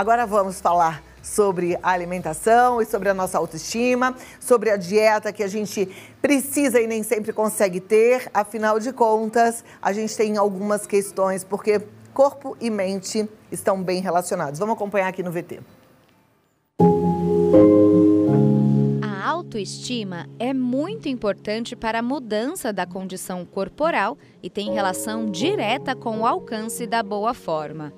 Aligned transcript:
Agora 0.00 0.24
vamos 0.24 0.62
falar 0.62 1.02
sobre 1.22 1.76
a 1.82 1.90
alimentação 1.90 2.80
e 2.80 2.86
sobre 2.86 3.10
a 3.10 3.12
nossa 3.12 3.36
autoestima, 3.36 4.16
sobre 4.40 4.70
a 4.70 4.76
dieta 4.78 5.30
que 5.30 5.42
a 5.42 5.46
gente 5.46 5.86
precisa 6.22 6.80
e 6.80 6.86
nem 6.86 7.02
sempre 7.02 7.34
consegue 7.34 7.80
ter. 7.80 8.30
Afinal 8.32 8.80
de 8.80 8.94
contas, 8.94 9.62
a 9.82 9.92
gente 9.92 10.16
tem 10.16 10.38
algumas 10.38 10.86
questões, 10.86 11.44
porque 11.44 11.82
corpo 12.14 12.56
e 12.58 12.70
mente 12.70 13.28
estão 13.52 13.82
bem 13.82 14.00
relacionados. 14.00 14.58
Vamos 14.58 14.74
acompanhar 14.74 15.08
aqui 15.08 15.22
no 15.22 15.30
VT. 15.30 15.60
A 19.02 19.28
autoestima 19.28 20.26
é 20.38 20.54
muito 20.54 21.10
importante 21.10 21.76
para 21.76 21.98
a 21.98 22.02
mudança 22.02 22.72
da 22.72 22.86
condição 22.86 23.44
corporal 23.44 24.16
e 24.42 24.48
tem 24.48 24.72
relação 24.72 25.30
direta 25.30 25.94
com 25.94 26.20
o 26.20 26.26
alcance 26.26 26.86
da 26.86 27.02
boa 27.02 27.34
forma. 27.34 27.92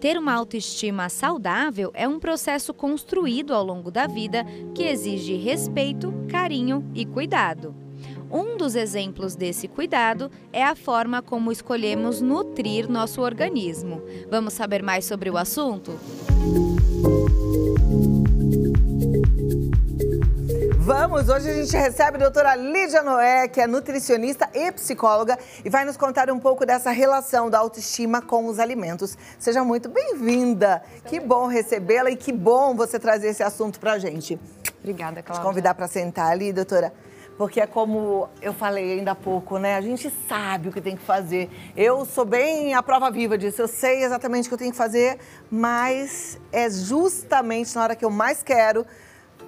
Ter 0.00 0.16
uma 0.16 0.32
autoestima 0.32 1.10
saudável 1.10 1.90
é 1.92 2.08
um 2.08 2.18
processo 2.18 2.72
construído 2.72 3.52
ao 3.52 3.62
longo 3.62 3.90
da 3.90 4.06
vida 4.06 4.46
que 4.74 4.84
exige 4.84 5.36
respeito, 5.36 6.10
carinho 6.26 6.90
e 6.94 7.04
cuidado. 7.04 7.74
Um 8.30 8.56
dos 8.56 8.74
exemplos 8.74 9.36
desse 9.36 9.68
cuidado 9.68 10.30
é 10.52 10.64
a 10.64 10.74
forma 10.74 11.20
como 11.20 11.52
escolhemos 11.52 12.22
nutrir 12.22 12.88
nosso 12.88 13.20
organismo. 13.20 14.00
Vamos 14.30 14.54
saber 14.54 14.82
mais 14.82 15.04
sobre 15.04 15.28
o 15.28 15.36
assunto? 15.36 15.92
Vamos! 20.92 21.28
Hoje 21.28 21.48
a 21.48 21.54
gente 21.54 21.76
recebe 21.76 22.16
a 22.16 22.20
doutora 22.20 22.56
Lídia 22.56 23.00
Noé, 23.00 23.46
que 23.46 23.60
é 23.60 23.66
nutricionista 23.68 24.50
e 24.52 24.72
psicóloga, 24.72 25.38
e 25.64 25.70
vai 25.70 25.84
nos 25.84 25.96
contar 25.96 26.28
um 26.32 26.40
pouco 26.40 26.66
dessa 26.66 26.90
relação 26.90 27.48
da 27.48 27.60
autoestima 27.60 28.20
com 28.20 28.46
os 28.46 28.58
alimentos. 28.58 29.16
Seja 29.38 29.62
muito 29.62 29.88
bem-vinda! 29.88 30.82
Que 31.04 31.20
bom 31.20 31.46
recebê-la 31.46 32.10
e 32.10 32.16
que 32.16 32.32
bom 32.32 32.74
você 32.74 32.98
trazer 32.98 33.28
esse 33.28 33.40
assunto 33.40 33.78
pra 33.78 34.00
gente. 34.00 34.36
Obrigada, 34.80 35.22
Cláudia. 35.22 35.44
Te 35.44 35.46
convidar 35.46 35.74
para 35.74 35.86
sentar 35.86 36.32
ali, 36.32 36.52
doutora. 36.52 36.92
Porque 37.38 37.60
é 37.60 37.68
como 37.68 38.28
eu 38.42 38.52
falei 38.52 38.98
ainda 38.98 39.12
há 39.12 39.14
pouco, 39.14 39.58
né? 39.58 39.76
A 39.76 39.80
gente 39.80 40.12
sabe 40.28 40.70
o 40.70 40.72
que 40.72 40.80
tem 40.80 40.96
que 40.96 41.04
fazer. 41.04 41.48
Eu 41.76 42.04
sou 42.04 42.24
bem 42.24 42.74
a 42.74 42.82
prova 42.82 43.12
viva 43.12 43.38
disso. 43.38 43.62
Eu 43.62 43.68
sei 43.68 44.02
exatamente 44.02 44.46
o 44.46 44.48
que 44.48 44.54
eu 44.54 44.58
tenho 44.58 44.72
que 44.72 44.76
fazer, 44.76 45.20
mas 45.48 46.36
é 46.50 46.68
justamente 46.68 47.76
na 47.76 47.84
hora 47.84 47.94
que 47.94 48.04
eu 48.04 48.10
mais 48.10 48.42
quero 48.42 48.84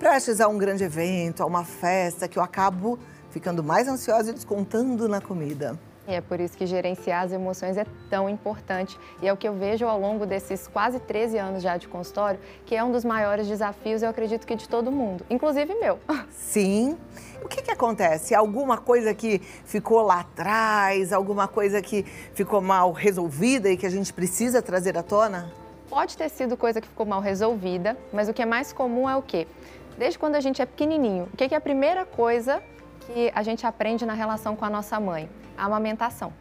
prestes 0.02 0.40
a 0.40 0.48
um 0.48 0.58
grande 0.58 0.82
evento, 0.82 1.44
a 1.44 1.46
uma 1.46 1.62
festa, 1.62 2.26
que 2.26 2.36
eu 2.36 2.42
acabo 2.42 2.98
ficando 3.30 3.62
mais 3.62 3.86
ansiosa 3.86 4.30
e 4.30 4.32
descontando 4.34 5.06
na 5.06 5.20
comida. 5.20 5.78
E 6.08 6.14
é 6.14 6.20
por 6.20 6.40
isso 6.40 6.56
que 6.56 6.66
gerenciar 6.66 7.22
as 7.22 7.30
emoções 7.30 7.76
é 7.76 7.86
tão 8.10 8.28
importante. 8.28 8.98
E 9.22 9.28
é 9.28 9.32
o 9.32 9.36
que 9.36 9.46
eu 9.46 9.54
vejo 9.54 9.86
ao 9.86 10.00
longo 10.00 10.26
desses 10.26 10.66
quase 10.66 10.98
13 10.98 11.38
anos 11.38 11.62
já 11.62 11.76
de 11.76 11.86
consultório, 11.86 12.40
que 12.66 12.74
é 12.74 12.82
um 12.82 12.90
dos 12.90 13.04
maiores 13.04 13.46
desafios, 13.46 14.02
eu 14.02 14.08
acredito 14.08 14.44
que 14.44 14.56
de 14.56 14.68
todo 14.68 14.90
mundo, 14.90 15.24
inclusive 15.30 15.72
meu. 15.76 16.00
Sim. 16.32 16.98
O 17.40 17.46
que, 17.46 17.62
que 17.62 17.70
acontece? 17.70 18.34
Alguma 18.34 18.78
coisa 18.78 19.14
que 19.14 19.38
ficou 19.64 20.02
lá 20.02 20.18
atrás, 20.18 21.12
alguma 21.12 21.46
coisa 21.46 21.80
que 21.80 22.02
ficou 22.34 22.60
mal 22.60 22.90
resolvida 22.90 23.70
e 23.70 23.76
que 23.76 23.86
a 23.86 23.90
gente 23.90 24.12
precisa 24.12 24.60
trazer 24.60 24.98
à 24.98 25.02
tona? 25.04 25.52
Pode 25.88 26.16
ter 26.16 26.28
sido 26.28 26.56
coisa 26.56 26.80
que 26.80 26.88
ficou 26.88 27.06
mal 27.06 27.20
resolvida, 27.20 27.96
mas 28.12 28.28
o 28.28 28.32
que 28.32 28.42
é 28.42 28.46
mais 28.46 28.72
comum 28.72 29.08
é 29.08 29.14
o 29.14 29.22
quê? 29.22 29.46
Desde 29.96 30.18
quando 30.18 30.34
a 30.34 30.40
gente 30.40 30.60
é 30.60 30.66
pequenininho, 30.66 31.28
o 31.32 31.36
que 31.36 31.54
é 31.54 31.56
a 31.56 31.60
primeira 31.60 32.04
coisa 32.04 32.62
que 33.00 33.30
a 33.34 33.42
gente 33.42 33.66
aprende 33.66 34.06
na 34.06 34.14
relação 34.14 34.56
com 34.56 34.64
a 34.64 34.70
nossa 34.70 34.98
mãe? 34.98 35.28
A 35.56 35.66
amamentação. 35.66 36.32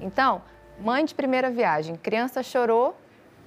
Então, 0.00 0.42
mãe 0.80 1.04
de 1.04 1.14
primeira 1.14 1.50
viagem, 1.50 1.96
criança 1.96 2.42
chorou, 2.42 2.96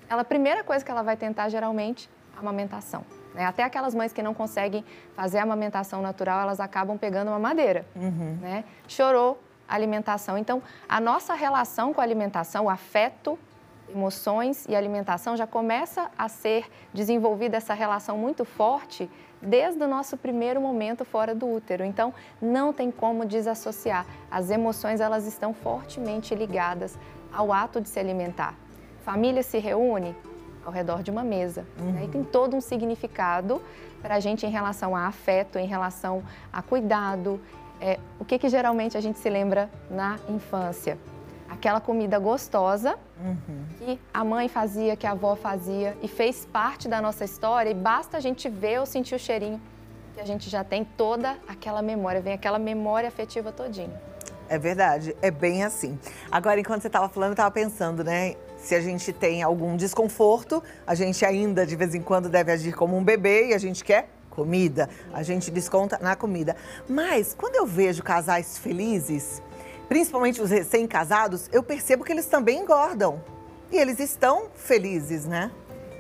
ela, 0.09 0.21
a 0.21 0.25
primeira 0.25 0.64
coisa 0.64 0.83
que 0.83 0.91
ela 0.91 1.02
vai 1.02 1.17
tentar 1.17 1.49
geralmente, 1.49 2.09
a 2.36 2.39
amamentação. 2.39 3.05
Né? 3.33 3.45
Até 3.45 3.64
aquelas 3.64 3.95
mães 3.95 4.14
que 4.14 4.21
não 4.21 4.33
conseguem 4.33 4.86
fazer 5.16 5.39
a 5.39 5.44
amamentação 5.44 6.02
natural, 6.02 6.41
elas 6.41 6.59
acabam 6.59 6.97
pegando 6.97 7.30
uma 7.30 7.39
madeira. 7.39 7.86
Uhum. 7.95 8.38
Né? 8.41 8.64
Chorou, 8.88 9.42
alimentação. 9.67 10.37
Então, 10.37 10.61
a 10.87 10.99
nossa 10.99 11.33
relação 11.33 11.93
com 11.93 12.02
a 12.02 12.03
alimentação, 12.03 12.65
o 12.65 12.70
afeto, 12.70 13.37
emoções 13.89 14.65
e 14.67 14.76
alimentação 14.76 15.36
já 15.36 15.48
começa 15.48 16.09
a 16.17 16.27
ser 16.30 16.70
desenvolvida 16.93 17.58
essa 17.58 17.73
relação 17.73 18.17
muito 18.17 18.45
forte 18.45 19.09
desde 19.43 19.83
o 19.83 19.87
nosso 19.87 20.17
primeiro 20.17 20.61
momento 20.61 21.04
fora 21.05 21.36
do 21.36 21.48
útero. 21.48 21.83
Então, 21.83 22.14
não 22.42 22.73
tem 22.73 22.89
como 22.89 23.26
desassociar. 23.26 24.05
As 24.31 24.49
emoções, 24.49 24.99
elas 24.99 25.26
estão 25.26 25.54
fortemente 25.54 26.33
ligadas 26.33 26.98
ao 27.31 27.52
ato 27.52 27.82
de 27.82 27.89
se 27.89 27.99
alimentar. 27.99 28.55
Família 29.03 29.43
se 29.43 29.58
reúne 29.59 30.15
ao 30.65 30.71
redor 30.71 31.03
de 31.03 31.11
uma 31.11 31.23
mesa. 31.23 31.65
Uhum. 31.80 31.92
Né? 31.92 32.05
E 32.05 32.08
tem 32.08 32.23
todo 32.23 32.55
um 32.55 32.61
significado 32.61 33.61
para 34.02 34.15
a 34.15 34.20
gente 34.20 34.45
em 34.45 34.49
relação 34.49 34.95
a 34.95 35.08
afeto, 35.08 35.58
em 35.58 35.67
relação 35.67 36.23
a 36.52 36.61
cuidado. 36.61 37.39
É, 37.82 37.99
o 38.20 38.26
que, 38.26 38.37
que 38.39 38.49
geralmente 38.49 38.98
a 38.98 39.02
gente 39.02 39.20
se 39.20 39.30
lembra 39.30 39.70
na 39.89 40.17
infância? 40.30 40.98
Aquela 41.64 41.80
comida 41.80 42.20
gostosa 42.20 42.98
uhum. 43.18 43.66
que 43.78 44.00
a 44.14 44.22
mãe 44.26 44.50
fazia, 44.50 44.98
que 44.98 45.08
a 45.08 45.12
avó 45.12 45.34
fazia 45.34 45.96
e 46.02 46.10
fez 46.10 46.46
parte 46.46 46.90
da 46.90 47.02
nossa 47.02 47.24
história 47.24 47.70
e 47.70 47.74
basta 47.74 48.18
a 48.18 48.20
gente 48.20 48.50
ver 48.50 48.82
ou 48.82 48.86
sentir 48.86 49.16
o 49.16 49.20
cheirinho 49.20 49.62
que 50.14 50.20
a 50.20 50.26
gente 50.26 50.50
já 50.50 50.62
tem 50.62 50.84
toda 50.84 51.38
aquela 51.48 51.82
memória, 51.82 52.20
vem 52.20 52.34
aquela 52.34 52.60
memória 52.60 53.08
afetiva 53.08 53.50
todinha. 53.54 54.00
É 54.50 54.60
verdade, 54.60 55.16
é 55.22 55.32
bem 55.32 55.64
assim. 55.64 55.98
Agora, 56.30 56.60
enquanto 56.60 56.82
você 56.82 56.88
estava 56.88 57.08
falando, 57.08 57.30
eu 57.30 57.34
estava 57.34 57.50
pensando, 57.50 58.04
né? 58.04 58.36
Se 58.58 58.76
a 58.76 58.82
gente 58.82 59.14
tem 59.14 59.42
algum 59.42 59.78
desconforto, 59.78 60.62
a 60.86 60.94
gente 60.94 61.26
ainda 61.26 61.66
de 61.66 61.78
vez 61.78 61.95
em 61.95 62.02
quando 62.02 62.28
deve 62.28 62.52
agir 62.52 62.74
como 62.74 62.98
um 62.98 63.04
bebê 63.04 63.48
e 63.48 63.54
a 63.54 63.58
gente 63.58 63.86
quer 63.86 64.10
comida. 64.30 64.90
A 65.14 65.24
gente 65.24 65.50
desconta 65.50 65.98
na 66.02 66.14
comida. 66.16 66.58
Mas 66.90 67.34
quando 67.34 67.56
eu 67.56 67.66
vejo 67.66 68.04
casais 68.04 68.58
felizes, 68.58 69.42
principalmente 69.88 70.42
os 70.42 70.49
recém-casados, 70.49 71.49
eu 71.52 71.64
percebo 71.64 72.04
que 72.04 72.11
eles 72.11 72.26
também 72.26 72.60
engordam. 72.60 73.21
E 73.71 73.77
eles 73.77 73.99
estão 73.99 74.49
felizes, 74.55 75.26
né? 75.26 75.52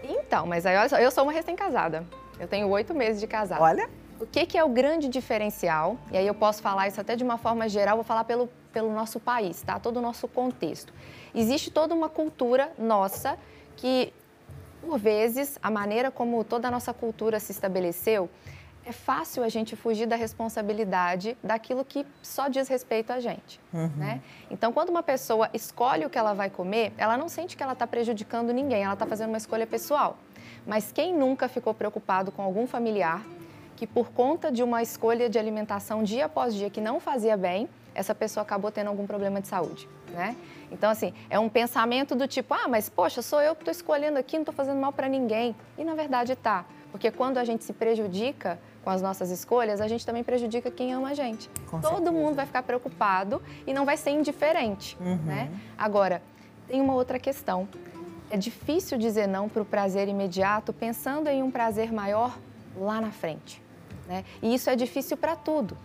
Então, 0.03 0.45
mas 0.45 0.65
aí 0.65 0.77
olha 0.77 0.89
só, 0.89 0.97
eu 0.97 1.09
sou 1.11 1.23
uma 1.23 1.31
recém-casada. 1.31 2.05
Eu 2.39 2.47
tenho 2.47 2.67
oito 2.69 2.93
meses 2.93 3.19
de 3.19 3.27
casada. 3.27 3.61
Olha. 3.61 3.89
O 4.19 4.25
que, 4.25 4.45
que 4.45 4.57
é 4.57 4.63
o 4.63 4.69
grande 4.69 5.07
diferencial? 5.07 5.97
E 6.11 6.17
aí 6.17 6.25
eu 6.25 6.33
posso 6.33 6.61
falar 6.61 6.87
isso 6.87 7.01
até 7.01 7.15
de 7.15 7.23
uma 7.23 7.37
forma 7.37 7.67
geral, 7.67 7.97
vou 7.97 8.03
falar 8.03 8.23
pelo, 8.23 8.47
pelo 8.71 8.93
nosso 8.93 9.19
país, 9.19 9.61
tá? 9.61 9.79
Todo 9.79 9.97
o 9.97 10.01
nosso 10.01 10.27
contexto. 10.27 10.93
Existe 11.33 11.71
toda 11.71 11.93
uma 11.93 12.07
cultura 12.07 12.71
nossa 12.77 13.37
que, 13.75 14.13
por 14.81 14.97
vezes, 14.97 15.57
a 15.61 15.69
maneira 15.69 16.11
como 16.11 16.43
toda 16.43 16.67
a 16.67 16.71
nossa 16.71 16.93
cultura 16.93 17.39
se 17.39 17.51
estabeleceu 17.51 18.29
é 18.85 18.91
fácil 18.91 19.43
a 19.43 19.49
gente 19.49 19.75
fugir 19.75 20.05
da 20.05 20.15
responsabilidade 20.15 21.37
daquilo 21.43 21.85
que 21.85 22.05
só 22.21 22.47
diz 22.47 22.67
respeito 22.67 23.11
a 23.11 23.19
gente. 23.19 23.59
Uhum. 23.73 23.89
Né? 23.95 24.21
Então, 24.51 24.73
quando 24.73 24.89
uma 24.89 25.03
pessoa 25.03 25.49
escolhe 25.53 26.05
o 26.05 26.09
que 26.09 26.17
ela 26.17 26.33
vai 26.33 26.49
comer, 26.49 26.93
ela 26.97 27.17
não 27.17 27.29
sente 27.29 27.55
que 27.55 27.63
ela 27.63 27.73
está 27.73 27.87
prejudicando 27.87 28.51
ninguém, 28.51 28.83
ela 28.83 28.93
está 28.93 29.05
fazendo 29.05 29.29
uma 29.29 29.37
escolha 29.37 29.65
pessoal. 29.65 30.17
Mas 30.65 30.91
quem 30.91 31.13
nunca 31.13 31.47
ficou 31.47 31.73
preocupado 31.73 32.31
com 32.31 32.41
algum 32.41 32.67
familiar 32.67 33.23
que, 33.75 33.87
por 33.87 34.11
conta 34.11 34.51
de 34.51 34.61
uma 34.61 34.81
escolha 34.81 35.29
de 35.29 35.39
alimentação 35.39 36.03
dia 36.03 36.25
após 36.25 36.53
dia 36.53 36.69
que 36.69 36.81
não 36.81 36.99
fazia 36.99 37.35
bem, 37.37 37.69
essa 37.95 38.13
pessoa 38.13 38.41
acabou 38.41 38.71
tendo 38.71 38.87
algum 38.87 39.05
problema 39.05 39.39
de 39.39 39.47
saúde, 39.47 39.87
né? 40.11 40.35
Então, 40.71 40.89
assim, 40.89 41.13
é 41.29 41.37
um 41.37 41.47
pensamento 41.47 42.15
do 42.15 42.27
tipo, 42.27 42.53
ah, 42.53 42.67
mas 42.67 42.89
poxa, 42.89 43.21
sou 43.21 43.39
eu 43.39 43.53
que 43.55 43.61
estou 43.61 43.71
escolhendo 43.71 44.17
aqui, 44.17 44.35
não 44.35 44.41
estou 44.41 44.55
fazendo 44.55 44.79
mal 44.79 44.91
para 44.91 45.07
ninguém. 45.07 45.55
E 45.77 45.83
na 45.83 45.93
verdade 45.93 46.35
tá, 46.35 46.65
porque 46.93 47.09
quando 47.09 47.39
a 47.39 47.43
gente 47.43 47.63
se 47.63 47.73
prejudica, 47.73 48.59
com 48.83 48.89
as 48.91 49.01
nossas 49.01 49.31
escolhas, 49.31 49.81
a 49.81 49.87
gente 49.87 50.05
também 50.05 50.23
prejudica 50.23 50.69
quem 50.69 50.93
ama 50.93 51.09
a 51.09 51.13
gente. 51.15 51.49
Com 51.65 51.81
Todo 51.81 51.95
certeza. 51.95 52.11
mundo 52.11 52.35
vai 52.35 52.45
ficar 52.45 52.61
preocupado 52.61 53.41
e 53.65 53.73
não 53.73 53.83
vai 53.83 53.97
ser 53.97 54.11
indiferente, 54.11 54.95
uhum. 55.01 55.17
né? 55.25 55.49
Agora, 55.75 56.21
tem 56.67 56.79
uma 56.79 56.93
outra 56.93 57.17
questão. 57.17 57.67
É 58.29 58.37
difícil 58.37 58.95
dizer 58.99 59.27
não 59.27 59.49
para 59.49 59.63
o 59.63 59.65
prazer 59.65 60.07
imediato 60.07 60.71
pensando 60.71 61.27
em 61.29 61.41
um 61.41 61.49
prazer 61.49 61.91
maior 61.91 62.37
lá 62.77 63.01
na 63.01 63.09
frente. 63.09 63.59
Né? 64.07 64.23
E 64.39 64.53
isso 64.53 64.69
é 64.69 64.75
difícil 64.75 65.17
para 65.17 65.35
tudo. 65.35 65.75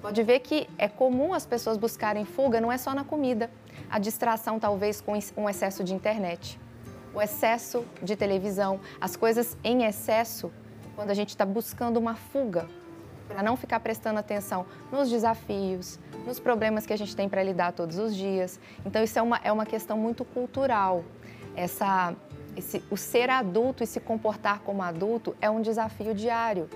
Pode 0.00 0.22
ver 0.22 0.38
que 0.38 0.68
é 0.78 0.86
comum 0.86 1.34
as 1.34 1.44
pessoas 1.44 1.76
buscarem 1.76 2.24
fuga, 2.24 2.60
não 2.60 2.70
é 2.70 2.78
só 2.78 2.94
na 2.94 3.02
comida. 3.02 3.50
A 3.90 3.98
distração, 3.98 4.60
talvez, 4.60 5.00
com 5.00 5.18
um 5.36 5.48
excesso 5.48 5.82
de 5.82 5.92
internet, 5.92 6.56
o 7.14 7.20
excesso 7.20 7.84
de 8.02 8.16
televisão, 8.16 8.80
as 9.00 9.16
coisas 9.16 9.56
em 9.62 9.84
excesso 9.84 10.50
quando 10.94 11.10
a 11.10 11.14
gente 11.14 11.30
está 11.30 11.44
buscando 11.44 11.96
uma 11.96 12.14
fuga 12.14 12.68
para 13.28 13.42
não 13.42 13.56
ficar 13.56 13.80
prestando 13.80 14.18
atenção 14.18 14.66
nos 14.90 15.08
desafios, 15.08 15.98
nos 16.26 16.38
problemas 16.38 16.86
que 16.86 16.92
a 16.92 16.96
gente 16.96 17.16
tem 17.16 17.28
para 17.28 17.42
lidar 17.42 17.72
todos 17.72 17.98
os 17.98 18.14
dias. 18.14 18.60
Então, 18.84 19.02
isso 19.02 19.18
é 19.18 19.22
uma, 19.22 19.40
é 19.42 19.50
uma 19.50 19.64
questão 19.64 19.96
muito 19.96 20.24
cultural. 20.24 21.02
Essa, 21.56 22.14
esse, 22.56 22.82
o 22.90 22.96
ser 22.96 23.30
adulto 23.30 23.82
e 23.82 23.86
se 23.86 24.00
comportar 24.00 24.60
como 24.60 24.82
adulto 24.82 25.34
é 25.40 25.48
um 25.48 25.62
desafio 25.62 26.14
diário. 26.14 26.68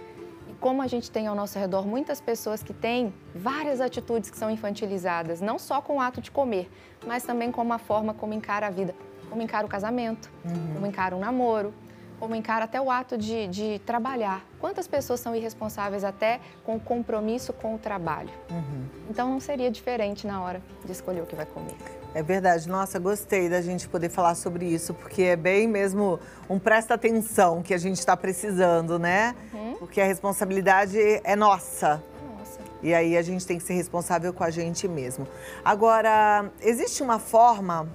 E 0.49 0.55
como 0.55 0.81
a 0.81 0.87
gente 0.87 1.11
tem 1.11 1.27
ao 1.27 1.35
nosso 1.35 1.59
redor 1.59 1.87
muitas 1.87 2.21
pessoas 2.21 2.63
que 2.63 2.73
têm 2.73 3.13
várias 3.35 3.81
atitudes 3.81 4.31
que 4.31 4.39
são 4.39 4.51
infantilizadas, 4.51 5.41
não 5.41 5.59
só 5.59 5.83
com 5.83 5.97
o 5.97 6.01
ato 6.01 6.21
de 6.21 6.31
comer, 6.31 6.71
mas 7.07 7.25
também 7.25 7.53
com 7.53 7.71
a 7.73 7.79
forma 7.79 8.15
como 8.15 8.33
encara 8.33 8.67
a 8.69 8.71
vida, 8.71 8.95
como 9.29 9.43
encara 9.43 9.67
o 9.67 9.69
casamento, 9.69 10.31
uhum. 10.45 10.75
como 10.75 10.87
encara 10.87 11.15
o 11.17 11.19
namoro, 11.19 11.73
como 12.19 12.35
encara 12.35 12.65
até 12.65 12.81
o 12.81 12.91
ato 12.91 13.17
de, 13.17 13.47
de 13.49 13.79
trabalhar. 13.85 14.45
Quantas 14.59 14.89
pessoas 14.89 15.21
são 15.21 15.35
irresponsáveis 15.35 16.05
até 16.05 16.41
com 16.65 16.77
o 16.77 16.81
compromisso 16.81 17.53
com 17.53 17.75
o 17.75 17.79
trabalho? 17.79 18.31
Uhum. 18.51 18.85
Então 19.11 19.31
não 19.31 19.41
seria 19.41 19.71
diferente 19.71 20.27
na 20.27 20.43
hora 20.43 20.63
de 20.85 20.93
escolher 20.93 21.23
o 21.23 21.27
que 21.27 21.37
vai 21.37 21.47
comer. 21.47 21.75
É 22.15 22.23
verdade. 22.23 22.69
Nossa, 22.69 22.99
gostei 22.99 23.49
da 23.49 23.61
gente 23.61 23.87
poder 23.89 24.09
falar 24.09 24.35
sobre 24.35 24.65
isso, 24.65 24.95
porque 24.95 25.23
é 25.23 25.37
bem 25.37 25.69
mesmo 25.69 26.19
um 26.49 26.59
presta 26.59 26.95
atenção 26.95 27.63
que 27.63 27.75
a 27.75 27.79
gente 27.79 27.99
está 27.99 28.17
precisando, 28.17 28.99
né? 28.99 29.35
Uhum. 29.53 29.75
Porque 29.79 30.01
a 30.01 30.07
responsabilidade 30.07 30.99
é 30.99 31.37
nossa. 31.37 32.03
Nossa. 32.39 32.61
E 32.83 32.95
aí 32.95 33.19
a 33.19 33.23
gente 33.23 33.47
tem 33.47 33.59
que 33.59 33.65
ser 33.65 33.75
responsável 33.75 34.33
com 34.33 34.43
a 34.43 34.49
gente 34.49 34.89
mesmo. 34.89 35.29
Agora, 35.63 36.51
existe 36.63 37.03
uma 37.03 37.19
forma 37.19 37.87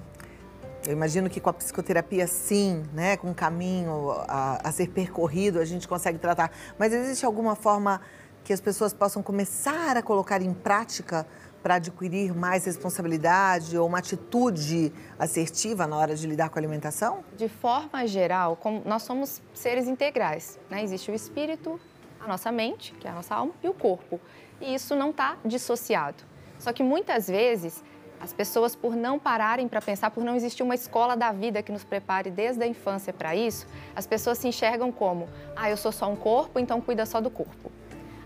eu 0.86 0.92
imagino 0.92 1.30
que 1.30 1.40
com 1.40 1.50
a 1.50 1.52
psicoterapia, 1.52 2.26
sim, 2.26 2.82
né, 2.92 3.16
com 3.16 3.30
um 3.30 3.34
caminho 3.34 4.10
a, 4.26 4.68
a, 4.68 4.72
ser 4.72 4.88
percorrido, 4.88 5.60
a 5.60 5.64
gente 5.64 5.86
consegue 5.86 6.18
tratar. 6.18 6.50
Mas 6.78 6.92
existe 6.92 7.24
alguma 7.24 7.54
forma 7.54 8.00
que 8.42 8.52
as 8.52 8.60
pessoas 8.60 8.92
possam 8.92 9.22
começar 9.22 9.96
a 9.96 10.02
colocar 10.02 10.42
em 10.42 10.52
prática 10.52 11.26
para 11.62 11.76
adquirir 11.76 12.34
mais 12.34 12.64
responsabilidade 12.64 13.78
ou 13.78 13.86
uma 13.86 13.98
atitude 13.98 14.92
assertiva 15.16 15.86
na 15.86 15.96
hora 15.96 16.16
de 16.16 16.26
lidar 16.26 16.50
com 16.50 16.58
a 16.58 16.60
alimentação? 16.60 17.24
De 17.36 17.48
forma 17.48 18.04
geral, 18.04 18.58
nós 18.84 19.02
somos 19.04 19.40
seres 19.54 19.86
integrais. 19.86 20.58
Né? 20.68 20.82
Existe 20.82 21.12
o 21.12 21.14
espírito, 21.14 21.80
a 22.20 22.26
nossa 22.26 22.50
mente, 22.50 22.92
que 22.94 23.06
é 23.06 23.10
a 23.10 23.14
nossa 23.14 23.36
alma, 23.36 23.52
e 23.62 23.68
o 23.68 23.74
corpo. 23.74 24.20
E 24.60 24.74
isso 24.74 24.96
não 24.96 25.10
está 25.10 25.36
dissociado. 25.44 26.24
Só 26.58 26.72
que 26.72 26.82
muitas 26.82 27.28
vezes 27.28 27.82
as 28.22 28.32
pessoas, 28.32 28.76
por 28.76 28.94
não 28.94 29.18
pararem 29.18 29.66
para 29.66 29.82
pensar, 29.82 30.12
por 30.12 30.22
não 30.22 30.36
existir 30.36 30.62
uma 30.62 30.76
escola 30.76 31.16
da 31.16 31.32
vida 31.32 31.60
que 31.60 31.72
nos 31.72 31.82
prepare 31.82 32.30
desde 32.30 32.62
a 32.62 32.66
infância 32.68 33.12
para 33.12 33.34
isso, 33.34 33.66
as 33.96 34.06
pessoas 34.06 34.38
se 34.38 34.46
enxergam 34.46 34.92
como: 34.92 35.28
ah, 35.56 35.68
eu 35.68 35.76
sou 35.76 35.90
só 35.90 36.08
um 36.08 36.14
corpo, 36.14 36.60
então 36.60 36.80
cuida 36.80 37.04
só 37.04 37.20
do 37.20 37.28
corpo. 37.28 37.72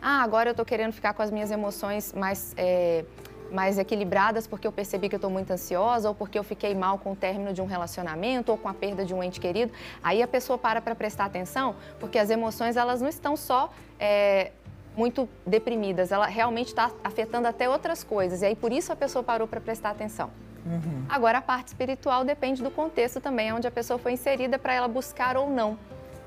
Ah, 0.02 0.22
agora 0.22 0.50
eu 0.50 0.52
estou 0.52 0.66
querendo 0.66 0.92
ficar 0.92 1.14
com 1.14 1.22
as 1.22 1.30
minhas 1.30 1.50
emoções 1.50 2.12
mais, 2.12 2.52
é, 2.58 3.06
mais 3.50 3.78
equilibradas 3.78 4.46
porque 4.46 4.66
eu 4.66 4.70
percebi 4.70 5.08
que 5.08 5.14
eu 5.14 5.18
estou 5.18 5.30
muito 5.30 5.50
ansiosa 5.50 6.10
ou 6.10 6.14
porque 6.14 6.38
eu 6.38 6.44
fiquei 6.44 6.74
mal 6.74 6.98
com 6.98 7.12
o 7.12 7.16
término 7.16 7.54
de 7.54 7.62
um 7.62 7.66
relacionamento 7.66 8.52
ou 8.52 8.58
com 8.58 8.68
a 8.68 8.74
perda 8.74 9.02
de 9.02 9.14
um 9.14 9.22
ente 9.22 9.40
querido. 9.40 9.72
Aí 10.02 10.22
a 10.22 10.28
pessoa 10.28 10.58
para 10.58 10.82
para 10.82 10.94
prestar 10.94 11.24
atenção 11.24 11.74
porque 11.98 12.18
as 12.18 12.28
emoções 12.28 12.76
elas 12.76 13.00
não 13.00 13.08
estão 13.08 13.34
só 13.34 13.70
é, 13.98 14.52
muito 14.96 15.28
deprimidas, 15.46 16.10
ela 16.10 16.26
realmente 16.26 16.68
está 16.68 16.90
afetando 17.04 17.46
até 17.46 17.68
outras 17.68 18.02
coisas. 18.02 18.42
E 18.42 18.46
aí 18.46 18.56
por 18.56 18.72
isso 18.72 18.92
a 18.92 18.96
pessoa 18.96 19.22
parou 19.22 19.46
para 19.46 19.60
prestar 19.60 19.90
atenção. 19.90 20.30
Uhum. 20.64 21.04
Agora 21.08 21.38
a 21.38 21.42
parte 21.42 21.68
espiritual 21.68 22.24
depende 22.24 22.62
do 22.62 22.70
contexto 22.70 23.20
também, 23.20 23.52
onde 23.52 23.68
a 23.68 23.70
pessoa 23.70 23.98
foi 23.98 24.12
inserida 24.12 24.58
para 24.58 24.74
ela 24.74 24.88
buscar 24.88 25.36
ou 25.36 25.48
não. 25.48 25.78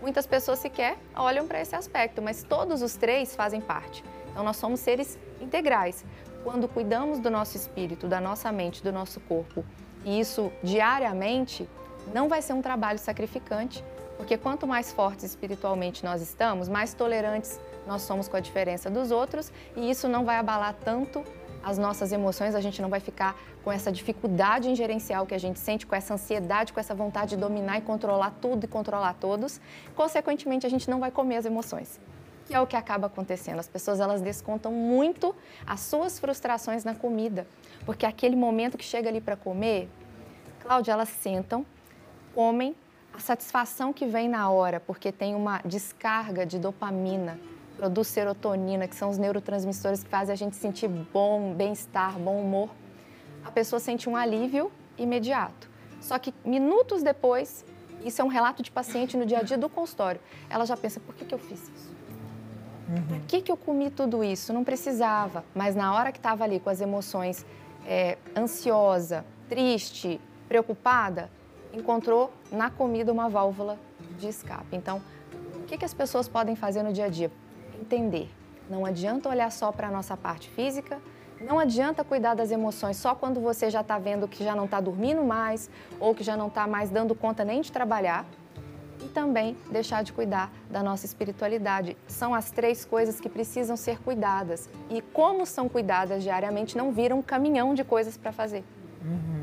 Muitas 0.02 0.26
pessoas 0.26 0.60
sequer 0.60 0.98
olham 1.14 1.46
para 1.46 1.60
esse 1.60 1.76
aspecto, 1.76 2.22
mas 2.22 2.44
todos 2.44 2.82
os 2.82 2.96
três 2.96 3.36
fazem 3.36 3.60
parte. 3.60 4.04
Então 4.32 4.44
nós 4.44 4.56
somos 4.56 4.80
seres 4.80 5.18
integrais. 5.42 6.06
Quando 6.44 6.70
cuidamos 6.70 7.20
do 7.20 7.30
nosso 7.30 7.58
espírito, 7.58 8.08
da 8.08 8.22
nossa 8.22 8.50
mente, 8.50 8.82
do 8.82 8.94
nosso 8.94 9.20
corpo, 9.20 9.66
e 10.06 10.20
isso 10.20 10.52
diariamente, 10.64 11.68
não 12.14 12.30
vai 12.30 12.42
ser 12.42 12.54
um 12.54 12.62
trabalho 12.62 12.98
sacrificante, 12.98 13.84
porque 14.20 14.38
quanto 14.38 14.68
mais 14.68 14.92
fortes 14.92 15.24
espiritualmente 15.24 16.04
nós 16.04 16.22
estamos, 16.22 16.68
mais 16.68 16.94
tolerantes 16.94 17.58
nós 17.88 18.02
somos 18.02 18.28
com 18.28 18.36
a 18.36 18.42
diferença 18.42 18.90
dos 18.90 19.12
outros 19.12 19.50
e 19.78 19.90
isso 19.90 20.10
não 20.10 20.26
vai 20.26 20.36
abalar 20.36 20.76
tanto 20.84 21.24
as 21.64 21.78
nossas 21.78 22.12
emoções, 22.12 22.54
a 22.54 22.60
gente 22.60 22.82
não 22.82 22.90
vai 22.90 23.00
ficar 23.00 23.34
com 23.64 23.72
essa 23.72 23.90
dificuldade 23.90 24.70
em 24.70 24.76
gerenciar 24.76 25.24
o 25.24 25.26
que 25.26 25.34
a 25.34 25.38
gente 25.38 25.58
sente, 25.58 25.88
com 25.88 25.96
essa 25.96 26.16
ansiedade, 26.16 26.74
com 26.74 26.82
essa 26.82 26.94
vontade 26.94 27.32
de 27.32 27.38
dominar 27.38 27.78
e 27.78 27.82
controlar 27.82 28.32
tudo 28.42 28.66
e 28.66 28.68
controlar 28.68 29.14
todos. 29.14 29.62
Consequentemente, 29.96 30.66
a 30.66 30.70
gente 30.70 30.90
não 30.90 31.00
vai 31.00 31.12
comer 31.12 31.38
as 31.38 31.46
emoções. 31.46 31.98
Que 32.46 32.54
é 32.54 32.60
o 32.60 32.68
que 32.68 32.76
acaba 32.76 33.08
acontecendo. 33.08 33.60
As 33.60 33.70
pessoas 33.70 34.02
elas 34.02 34.22
descontam 34.22 34.72
muito 34.74 35.34
as 35.66 35.80
suas 35.80 36.20
frustrações 36.20 36.84
na 36.84 36.94
comida, 36.94 37.48
porque 37.86 38.06
aquele 38.06 38.36
momento 38.36 38.78
que 38.78 38.86
chega 38.86 39.08
ali 39.08 39.22
para 39.22 39.38
comer, 39.38 39.90
Cláudia, 40.62 40.92
elas 40.92 41.10
sentam, 41.10 41.66
comem, 42.36 42.76
a 43.14 43.20
satisfação 43.20 43.92
que 43.92 44.06
vem 44.06 44.30
na 44.30 44.50
hora, 44.50 44.80
porque 44.80 45.12
tem 45.12 45.36
uma 45.36 45.62
descarga 45.66 46.46
de 46.46 46.60
dopamina, 46.60 47.40
produz 47.78 48.08
serotonina, 48.08 48.88
que 48.88 48.96
são 48.96 49.10
os 49.10 49.18
neurotransmissores 49.18 50.04
que 50.04 50.10
fazem 50.10 50.34
a 50.34 50.36
gente 50.36 50.56
sentir 50.56 50.88
bom, 50.88 51.54
bem-estar, 51.54 52.18
bom 52.20 52.42
humor. 52.42 52.70
A 53.44 53.52
pessoa 53.52 53.80
sente 53.80 54.10
um 54.10 54.16
alívio 54.16 54.72
imediato. 54.98 55.70
Só 56.02 56.18
que 56.20 56.34
minutos 56.46 57.04
depois, 57.04 57.66
isso 58.04 58.22
é 58.22 58.26
um 58.26 58.28
relato 58.28 58.62
de 58.62 58.72
paciente 58.72 59.18
no 59.18 59.26
dia 59.26 59.40
a 59.40 59.44
dia 59.44 59.58
do 59.58 59.70
consultório, 59.70 60.20
ela 60.50 60.66
já 60.66 60.78
pensa: 60.78 61.00
por 61.00 61.16
que, 61.16 61.26
que 61.26 61.34
eu 61.34 61.40
fiz 61.40 61.62
isso? 61.62 62.00
Uhum. 62.90 63.20
Por 63.20 63.20
que, 63.28 63.42
que 63.42 63.52
eu 63.52 63.58
comi 63.58 63.90
tudo 63.90 64.24
isso? 64.24 64.52
Não 64.52 64.64
precisava. 64.64 65.44
Mas 65.54 65.76
na 65.76 65.94
hora 65.94 66.12
que 66.12 66.18
estava 66.18 66.44
ali 66.44 66.60
com 66.60 66.70
as 66.70 66.82
emoções 66.82 67.46
é, 67.86 68.18
ansiosa, 68.36 69.26
triste, 69.48 70.20
preocupada, 70.48 71.30
encontrou 71.74 72.32
na 72.52 72.70
comida 72.70 73.12
uma 73.12 73.30
válvula 73.30 73.78
de 74.18 74.28
escape. 74.28 74.76
Então, 74.76 75.02
o 75.56 75.64
que, 75.64 75.78
que 75.78 75.86
as 75.86 75.94
pessoas 75.94 76.28
podem 76.28 76.56
fazer 76.56 76.84
no 76.84 76.92
dia 76.92 77.06
a 77.06 77.10
dia? 77.10 77.32
entender. 77.80 78.30
Não 78.70 78.86
adianta 78.86 79.30
olhar 79.30 79.52
só 79.52 79.72
para 79.72 79.88
a 79.88 79.92
nossa 79.92 80.16
parte 80.16 80.50
física, 80.50 81.00
não 81.42 81.58
adianta 81.58 82.04
cuidar 82.04 82.36
das 82.36 82.52
emoções 82.52 82.98
só 82.98 83.16
quando 83.16 83.40
você 83.40 83.70
já 83.70 83.82
está 83.82 83.98
vendo 83.98 84.28
que 84.28 84.44
já 84.44 84.56
não 84.56 84.66
está 84.66 84.80
dormindo 84.82 85.24
mais 85.24 85.70
ou 86.00 86.14
que 86.14 86.24
já 86.24 86.36
não 86.36 86.48
está 86.48 86.68
mais 86.68 86.90
dando 86.90 87.16
conta 87.16 87.44
nem 87.46 87.62
de 87.62 87.72
trabalhar. 87.72 88.26
E 89.02 89.08
também 89.08 89.56
deixar 89.72 90.04
de 90.04 90.12
cuidar 90.12 90.52
da 90.70 90.84
nossa 90.84 91.06
espiritualidade. 91.06 91.96
São 92.06 92.36
as 92.36 92.52
três 92.52 92.84
coisas 92.84 93.18
que 93.18 93.30
precisam 93.30 93.78
ser 93.78 93.98
cuidadas. 94.00 94.70
E 94.90 95.02
como 95.02 95.46
são 95.46 95.70
cuidadas 95.70 96.22
diariamente, 96.22 96.78
não 96.78 96.92
viram 96.92 97.20
um 97.20 97.22
caminhão 97.22 97.74
de 97.74 97.86
coisas 97.86 98.18
para 98.18 98.34
fazer. 98.34 98.62
Uhum. 99.02 99.39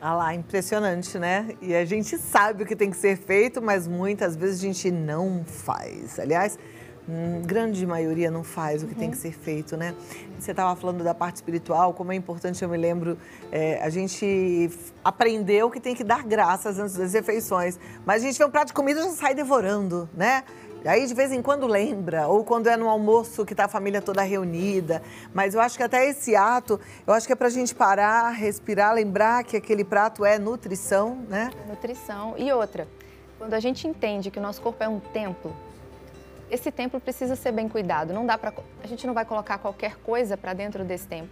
Ah 0.00 0.14
lá, 0.14 0.34
impressionante, 0.34 1.18
né? 1.18 1.56
E 1.60 1.74
a 1.74 1.84
gente 1.84 2.18
sabe 2.18 2.62
o 2.62 2.66
que 2.66 2.76
tem 2.76 2.90
que 2.90 2.96
ser 2.96 3.16
feito, 3.16 3.62
mas 3.62 3.88
muitas 3.88 4.36
vezes 4.36 4.60
a 4.60 4.62
gente 4.62 4.90
não 4.90 5.44
faz. 5.44 6.18
Aliás, 6.18 6.58
Hum, 7.08 7.42
grande 7.42 7.86
maioria 7.86 8.32
não 8.32 8.42
faz 8.42 8.82
o 8.82 8.86
que 8.86 8.94
uhum. 8.94 8.98
tem 8.98 9.10
que 9.12 9.16
ser 9.16 9.30
feito, 9.30 9.76
né? 9.76 9.94
Você 10.40 10.50
estava 10.50 10.74
falando 10.74 11.04
da 11.04 11.14
parte 11.14 11.36
espiritual, 11.36 11.94
como 11.94 12.10
é 12.10 12.16
importante, 12.16 12.60
eu 12.64 12.68
me 12.68 12.76
lembro, 12.76 13.16
é, 13.52 13.80
a 13.80 13.88
gente 13.88 14.68
aprendeu 15.04 15.70
que 15.70 15.78
tem 15.78 15.94
que 15.94 16.02
dar 16.02 16.24
graças 16.24 16.80
antes 16.80 16.96
das 16.96 17.12
refeições, 17.12 17.78
mas 18.04 18.24
a 18.24 18.26
gente 18.26 18.36
vê 18.36 18.44
um 18.44 18.50
prato 18.50 18.68
de 18.68 18.72
comida 18.72 18.98
e 18.98 19.04
já 19.04 19.10
sai 19.10 19.34
devorando, 19.36 20.08
né? 20.12 20.42
Aí 20.84 21.06
de 21.06 21.14
vez 21.14 21.32
em 21.32 21.42
quando 21.42 21.66
lembra, 21.66 22.28
ou 22.28 22.44
quando 22.44 22.68
é 22.68 22.76
no 22.76 22.88
almoço 22.88 23.44
que 23.44 23.52
está 23.52 23.64
a 23.64 23.68
família 23.68 24.00
toda 24.00 24.22
reunida. 24.22 25.02
Mas 25.34 25.54
eu 25.54 25.60
acho 25.60 25.76
que 25.76 25.82
até 25.82 26.08
esse 26.08 26.36
ato, 26.36 26.80
eu 27.06 27.12
acho 27.12 27.26
que 27.26 27.32
é 27.32 27.36
para 27.36 27.48
a 27.48 27.50
gente 27.50 27.74
parar, 27.74 28.30
respirar, 28.30 28.94
lembrar 28.94 29.42
que 29.44 29.56
aquele 29.56 29.84
prato 29.84 30.24
é 30.24 30.38
nutrição, 30.38 31.16
né? 31.28 31.50
Nutrição. 31.68 32.34
E 32.36 32.52
outra, 32.52 32.86
quando 33.38 33.54
a 33.54 33.60
gente 33.60 33.88
entende 33.88 34.30
que 34.30 34.38
o 34.38 34.42
nosso 34.42 34.62
corpo 34.62 34.82
é 34.82 34.88
um 34.88 35.00
templo, 35.00 35.54
esse 36.50 36.70
templo 36.70 37.00
precisa 37.00 37.34
ser 37.34 37.52
bem 37.52 37.68
cuidado. 37.68 38.12
Não 38.12 38.24
dá 38.24 38.38
para 38.38 38.52
a 38.82 38.86
gente 38.86 39.06
não 39.06 39.14
vai 39.14 39.24
colocar 39.24 39.58
qualquer 39.58 39.96
coisa 39.96 40.36
para 40.36 40.52
dentro 40.52 40.84
desse 40.84 41.06
templo. 41.06 41.30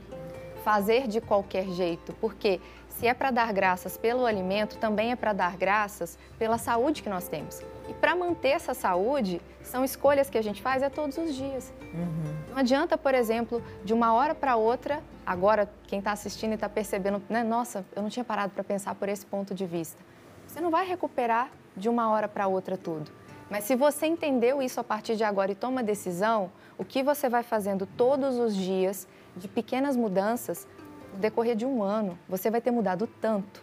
Fazer 0.65 1.07
de 1.07 1.21
qualquer 1.21 1.67
jeito, 1.69 2.13
porque 2.21 2.61
se 2.99 3.07
é 3.07 3.15
para 3.15 3.31
dar 3.31 3.53
graças 3.53 3.97
pelo 3.97 4.27
alimento, 4.27 4.79
também 4.79 5.13
é 5.13 5.17
para 5.17 5.33
dar 5.33 5.57
graças 5.57 6.19
pela 6.39 6.59
saúde 6.59 7.03
que 7.03 7.09
nós 7.09 7.29
temos. 7.29 7.61
E 7.89 7.95
para 7.95 8.15
manter 8.15 8.49
essa 8.49 8.73
saúde, 8.73 9.41
são 9.63 9.85
escolhas 9.85 10.31
que 10.31 10.39
a 10.39 10.43
gente 10.43 10.63
faz 10.63 10.83
é 10.83 10.89
todos 10.89 11.17
os 11.19 11.35
dias. 11.35 11.73
Uhum. 11.93 12.35
Não 12.51 12.59
adianta, 12.59 12.97
por 12.97 13.15
exemplo, 13.15 13.63
de 13.85 13.93
uma 13.93 14.15
hora 14.15 14.35
para 14.35 14.57
outra, 14.57 15.03
agora 15.25 15.71
quem 15.87 15.99
está 15.99 16.13
assistindo 16.13 16.53
e 16.53 16.55
está 16.55 16.69
percebendo, 16.69 17.23
né, 17.29 17.43
nossa, 17.43 17.85
eu 17.95 18.03
não 18.03 18.09
tinha 18.09 18.25
parado 18.25 18.53
para 18.53 18.65
pensar 18.65 18.95
por 18.95 19.09
esse 19.09 19.27
ponto 19.27 19.55
de 19.55 19.67
vista. 19.67 20.03
Você 20.47 20.61
não 20.61 20.71
vai 20.71 20.87
recuperar 20.87 21.51
de 21.77 21.89
uma 21.89 22.11
hora 22.11 22.29
para 22.29 22.47
outra 22.47 22.77
tudo. 22.77 23.11
Mas 23.51 23.65
se 23.65 23.75
você 23.75 24.07
entendeu 24.07 24.63
isso 24.63 24.81
a 24.81 24.85
partir 24.85 25.17
de 25.17 25.25
agora 25.25 25.53
e 25.53 25.55
toma 25.55 25.83
decisão, 25.83 26.51
o 26.79 26.85
que 26.85 27.03
você 27.03 27.29
vai 27.29 27.43
fazendo 27.43 27.87
todos 27.87 28.39
os 28.39 28.57
dias 28.57 29.07
de 29.37 29.49
pequenas 29.49 29.97
mudanças, 29.97 30.67
no 31.13 31.19
decorrer 31.19 31.55
de 31.55 31.67
um 31.67 31.83
ano, 31.83 32.19
você 32.29 32.51
vai 32.51 32.61
ter 32.61 32.71
mudado 32.71 33.07
tanto 33.21 33.63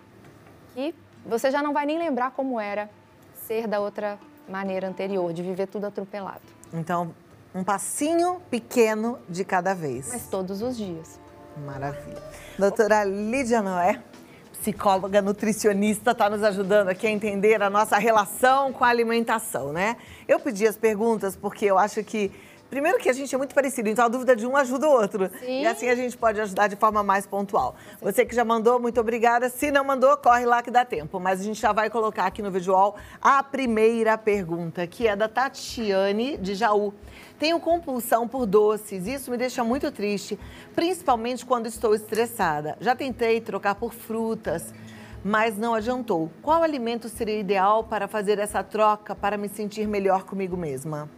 que 0.74 0.96
você 1.26 1.52
já 1.52 1.62
não 1.62 1.74
vai 1.74 1.86
nem 1.86 2.00
lembrar 2.00 2.32
como 2.32 2.60
era 2.60 2.90
ser 3.48 3.68
da 3.68 3.80
outra 3.80 4.18
maneira 4.48 4.88
anterior, 4.88 5.32
de 5.34 5.42
viver 5.42 5.68
tudo 5.68 5.86
atropelado. 5.86 6.42
Então, 6.74 7.14
um 7.54 7.64
passinho 7.64 8.42
pequeno 8.50 9.20
de 9.28 9.44
cada 9.44 9.74
vez. 9.74 10.10
Mas 10.10 10.28
todos 10.28 10.62
os 10.62 10.78
dias. 10.78 11.20
Maravilha. 11.66 12.22
Doutora 12.58 13.04
Lídia 13.04 13.62
Noé, 13.62 14.02
psicóloga 14.54 15.22
nutricionista, 15.22 16.12
está 16.12 16.30
nos 16.30 16.44
ajudando 16.44 16.90
aqui 16.90 17.08
a 17.08 17.10
entender 17.10 17.62
a 17.62 17.70
nossa 17.70 17.98
relação 17.98 18.72
com 18.72 18.84
a 18.84 18.88
alimentação, 18.88 19.74
né? 19.74 19.98
Eu 20.28 20.40
pedi 20.40 20.66
as 20.68 20.78
perguntas 20.78 21.36
porque 21.36 21.66
eu 21.66 21.78
acho 21.78 22.04
que 22.04 22.32
Primeiro 22.72 22.98
que 23.00 23.10
a 23.10 23.14
gente 23.14 23.36
é 23.36 23.38
muito 23.38 23.54
parecido, 23.54 23.90
então 23.90 24.06
a 24.06 24.08
dúvida 24.08 24.34
de 24.34 24.48
um 24.48 24.56
ajuda 24.56 24.88
o 24.88 24.92
outro. 24.94 25.30
Sim. 25.42 25.64
E 25.64 25.68
assim 25.68 25.90
a 25.90 25.96
gente 25.96 26.18
pode 26.18 26.40
ajudar 26.40 26.70
de 26.70 26.78
forma 26.78 27.04
mais 27.04 27.28
pontual. 27.28 27.76
Você 28.02 28.26
que 28.26 28.34
já 28.34 28.46
mandou, 28.46 28.80
muito 28.80 28.98
obrigada. 28.98 29.50
Se 29.50 29.70
não 29.70 29.84
mandou, 29.84 30.16
corre 30.16 30.46
lá 30.46 30.64
que 30.64 30.72
dá 30.72 30.86
tempo. 30.86 31.20
Mas 31.20 31.42
a 31.42 31.44
gente 31.44 31.60
já 31.60 31.74
vai 31.74 31.90
colocar 31.90 32.26
aqui 32.26 32.42
no 32.42 32.50
visual 32.50 32.96
a 33.22 33.44
primeira 33.44 34.18
pergunta, 34.18 34.88
que 34.88 35.06
é 35.06 35.18
da 35.18 35.28
Tatiane 35.28 36.38
de 36.38 36.56
Jaú. 36.56 36.94
Tenho 37.38 37.60
compulsão 37.60 38.26
por 38.26 38.46
doces, 38.46 39.06
isso 39.06 39.30
me 39.32 39.36
deixa 39.36 39.66
muito 39.66 39.92
triste, 39.92 40.40
principalmente 40.74 41.46
quando 41.46 41.66
estou 41.66 41.94
estressada. 41.94 42.78
Já 42.80 42.96
tentei 42.96 43.42
trocar 43.42 43.76
por 43.76 43.94
frutas, 43.94 44.74
mas 45.26 45.58
não 45.58 45.74
adiantou. 45.74 46.32
Qual 46.42 46.64
alimento 46.64 47.10
seria 47.10 47.38
ideal 47.38 47.84
para 47.84 48.08
fazer 48.08 48.40
essa 48.40 48.64
troca 48.64 49.14
para 49.14 49.38
me 49.38 49.50
sentir 49.50 49.90
melhor 49.90 50.24
comigo 50.24 50.56
mesma? 50.56 51.10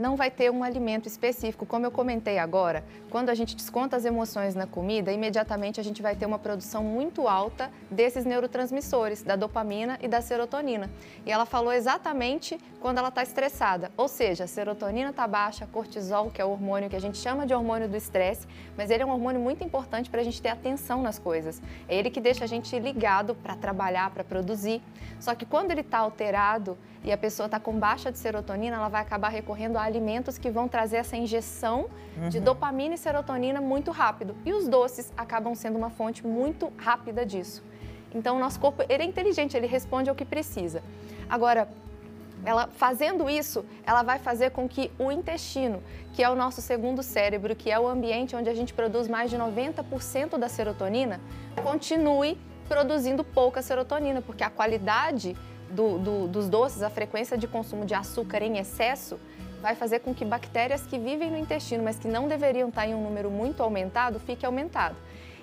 Não 0.00 0.16
vai 0.16 0.30
ter 0.30 0.50
um 0.50 0.64
alimento 0.64 1.06
específico. 1.06 1.66
Como 1.66 1.84
eu 1.84 1.90
comentei 1.90 2.38
agora, 2.38 2.82
quando 3.10 3.28
a 3.28 3.34
gente 3.34 3.54
desconta 3.54 3.96
as 3.96 4.06
emoções 4.06 4.54
na 4.54 4.66
comida, 4.66 5.12
imediatamente 5.12 5.78
a 5.78 5.84
gente 5.84 6.00
vai 6.00 6.16
ter 6.16 6.24
uma 6.24 6.38
produção 6.38 6.82
muito 6.82 7.28
alta 7.28 7.70
desses 7.90 8.24
neurotransmissores, 8.24 9.22
da 9.22 9.36
dopamina 9.36 9.98
e 10.00 10.08
da 10.08 10.22
serotonina. 10.22 10.90
E 11.26 11.30
ela 11.30 11.44
falou 11.44 11.70
exatamente 11.70 12.58
quando 12.80 12.96
ela 12.96 13.08
está 13.08 13.22
estressada, 13.22 13.92
ou 13.94 14.08
seja, 14.08 14.44
a 14.44 14.46
serotonina 14.46 15.10
está 15.10 15.26
baixa, 15.26 15.66
cortisol, 15.66 16.30
que 16.30 16.40
é 16.40 16.44
o 16.44 16.50
hormônio 16.50 16.88
que 16.88 16.96
a 16.96 17.00
gente 17.00 17.18
chama 17.18 17.46
de 17.46 17.52
hormônio 17.52 17.86
do 17.86 17.96
estresse, 17.96 18.48
mas 18.78 18.88
ele 18.88 19.02
é 19.02 19.06
um 19.06 19.10
hormônio 19.10 19.38
muito 19.38 19.62
importante 19.62 20.08
para 20.08 20.22
a 20.22 20.24
gente 20.24 20.40
ter 20.40 20.48
atenção 20.48 21.02
nas 21.02 21.18
coisas. 21.18 21.60
É 21.86 21.94
ele 21.94 22.08
que 22.08 22.22
deixa 22.22 22.44
a 22.44 22.46
gente 22.46 22.78
ligado 22.78 23.34
para 23.34 23.54
trabalhar, 23.54 24.08
para 24.10 24.24
produzir. 24.24 24.80
Só 25.18 25.34
que 25.34 25.44
quando 25.44 25.72
ele 25.72 25.82
está 25.82 25.98
alterado, 25.98 26.78
e 27.02 27.10
a 27.10 27.16
pessoa 27.16 27.46
está 27.46 27.58
com 27.58 27.78
baixa 27.78 28.12
de 28.12 28.18
serotonina, 28.18 28.76
ela 28.76 28.88
vai 28.88 29.00
acabar 29.00 29.28
recorrendo 29.28 29.78
a 29.78 29.82
alimentos 29.90 30.38
que 30.38 30.50
vão 30.50 30.68
trazer 30.68 30.96
essa 30.96 31.16
injeção 31.16 31.86
uhum. 32.16 32.28
de 32.28 32.40
dopamina 32.40 32.94
e 32.94 32.98
serotonina 32.98 33.60
muito 33.60 33.90
rápido. 33.90 34.34
E 34.44 34.52
os 34.52 34.68
doces 34.68 35.12
acabam 35.16 35.54
sendo 35.54 35.76
uma 35.76 35.90
fonte 35.90 36.26
muito 36.26 36.72
rápida 36.76 37.26
disso. 37.26 37.62
Então, 38.14 38.36
o 38.36 38.40
nosso 38.40 38.58
corpo 38.58 38.82
ele 38.88 39.02
é 39.02 39.06
inteligente, 39.06 39.56
ele 39.56 39.66
responde 39.66 40.08
ao 40.08 40.16
que 40.16 40.24
precisa. 40.24 40.82
Agora, 41.28 41.68
ela 42.44 42.66
fazendo 42.68 43.28
isso, 43.28 43.64
ela 43.86 44.02
vai 44.02 44.18
fazer 44.18 44.50
com 44.50 44.68
que 44.68 44.90
o 44.98 45.12
intestino, 45.12 45.82
que 46.12 46.22
é 46.22 46.30
o 46.30 46.34
nosso 46.34 46.60
segundo 46.60 47.02
cérebro, 47.02 47.54
que 47.54 47.70
é 47.70 47.78
o 47.78 47.86
ambiente 47.86 48.34
onde 48.34 48.48
a 48.48 48.54
gente 48.54 48.72
produz 48.72 49.06
mais 49.08 49.30
de 49.30 49.36
90% 49.36 50.38
da 50.38 50.48
serotonina, 50.48 51.20
continue 51.62 52.38
produzindo 52.68 53.22
pouca 53.22 53.60
serotonina, 53.60 54.22
porque 54.22 54.42
a 54.42 54.50
qualidade 54.50 55.36
do, 55.70 55.98
do, 55.98 56.28
dos 56.28 56.48
doces, 56.48 56.82
a 56.82 56.90
frequência 56.90 57.36
de 57.36 57.46
consumo 57.46 57.84
de 57.84 57.94
açúcar 57.94 58.42
em 58.42 58.58
excesso, 58.58 59.18
vai 59.60 59.74
fazer 59.74 60.00
com 60.00 60.14
que 60.14 60.24
bactérias 60.24 60.82
que 60.86 60.98
vivem 60.98 61.30
no 61.30 61.36
intestino, 61.36 61.84
mas 61.84 61.98
que 61.98 62.08
não 62.08 62.26
deveriam 62.26 62.68
estar 62.68 62.86
em 62.86 62.94
um 62.94 63.02
número 63.02 63.30
muito 63.30 63.62
aumentado, 63.62 64.18
fique 64.18 64.44
aumentado. 64.44 64.96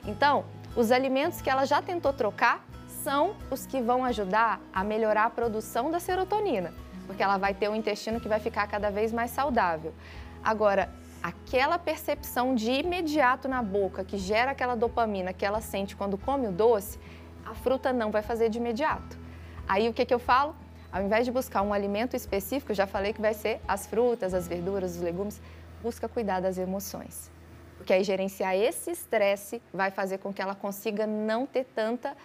Então, 0.06 0.46
os 0.76 0.92
alimentos 0.92 1.42
que 1.42 1.50
ela 1.50 1.66
já 1.66 1.82
tentou 1.82 2.12
trocar 2.14 2.66
são 2.88 3.36
os 3.52 3.66
que 3.66 3.82
vão 3.82 4.04
ajudar 4.04 4.60
a 4.74 4.84
melhorar 4.84 5.26
a 5.26 5.30
produção 5.30 5.92
da 5.92 6.00
serotonina, 6.00 6.74
porque 7.06 7.22
ela 7.22 7.38
vai 7.38 7.54
ter 7.54 7.70
um 7.70 7.76
intestino 7.76 8.20
que 8.20 8.28
vai 8.28 8.40
ficar 8.40 8.68
cada 8.68 8.90
vez 8.90 9.14
mais 9.14 9.32
saudável. 9.32 9.94
Agora, 10.44 10.90
aquela 11.22 11.78
percepção 11.78 12.56
de 12.56 12.72
imediato 12.72 13.48
na 13.48 13.62
boca 13.62 14.04
que 14.04 14.18
gera 14.18 14.52
aquela 14.52 14.76
dopamina 14.76 15.34
que 15.34 15.46
ela 15.46 15.62
sente 15.62 15.96
quando 15.96 16.18
come 16.18 16.48
o 16.48 16.52
doce, 16.52 17.00
a 17.46 17.54
fruta 17.54 17.94
não 17.94 18.12
vai 18.12 18.22
fazer 18.22 18.50
de 18.50 18.58
imediato. 18.58 19.18
Aí 19.68 19.88
o 19.90 19.94
que, 19.94 20.06
que 20.06 20.14
eu 20.14 20.20
falo? 20.20 20.56
Ao 20.92 21.02
invés 21.04 21.26
de 21.26 21.32
buscar 21.32 21.62
um 21.62 21.74
alimento 21.74 22.16
específico, 22.16 22.74
já 22.74 22.88
falei 22.88 23.14
que 23.14 23.22
vai 23.22 23.34
ser 23.34 23.60
as 23.68 23.86
frutas, 23.86 24.34
as 24.34 24.48
verduras, 24.48 24.96
os 24.96 25.02
legumes, 25.02 25.42
busca 25.84 26.08
cuidar 26.08 26.40
das 26.40 26.58
emoções. 26.58 27.30
Porque 27.78 27.94
aí 27.94 28.04
gerenciar 28.04 28.56
esse 28.56 28.92
estresse 28.92 29.62
vai 29.74 29.92
fazer 29.92 30.18
com 30.18 30.34
que 30.34 30.42
ela 30.42 30.56
consiga 30.56 31.06
não 31.06 31.46
ter 31.46 31.66
tanta 31.76 32.16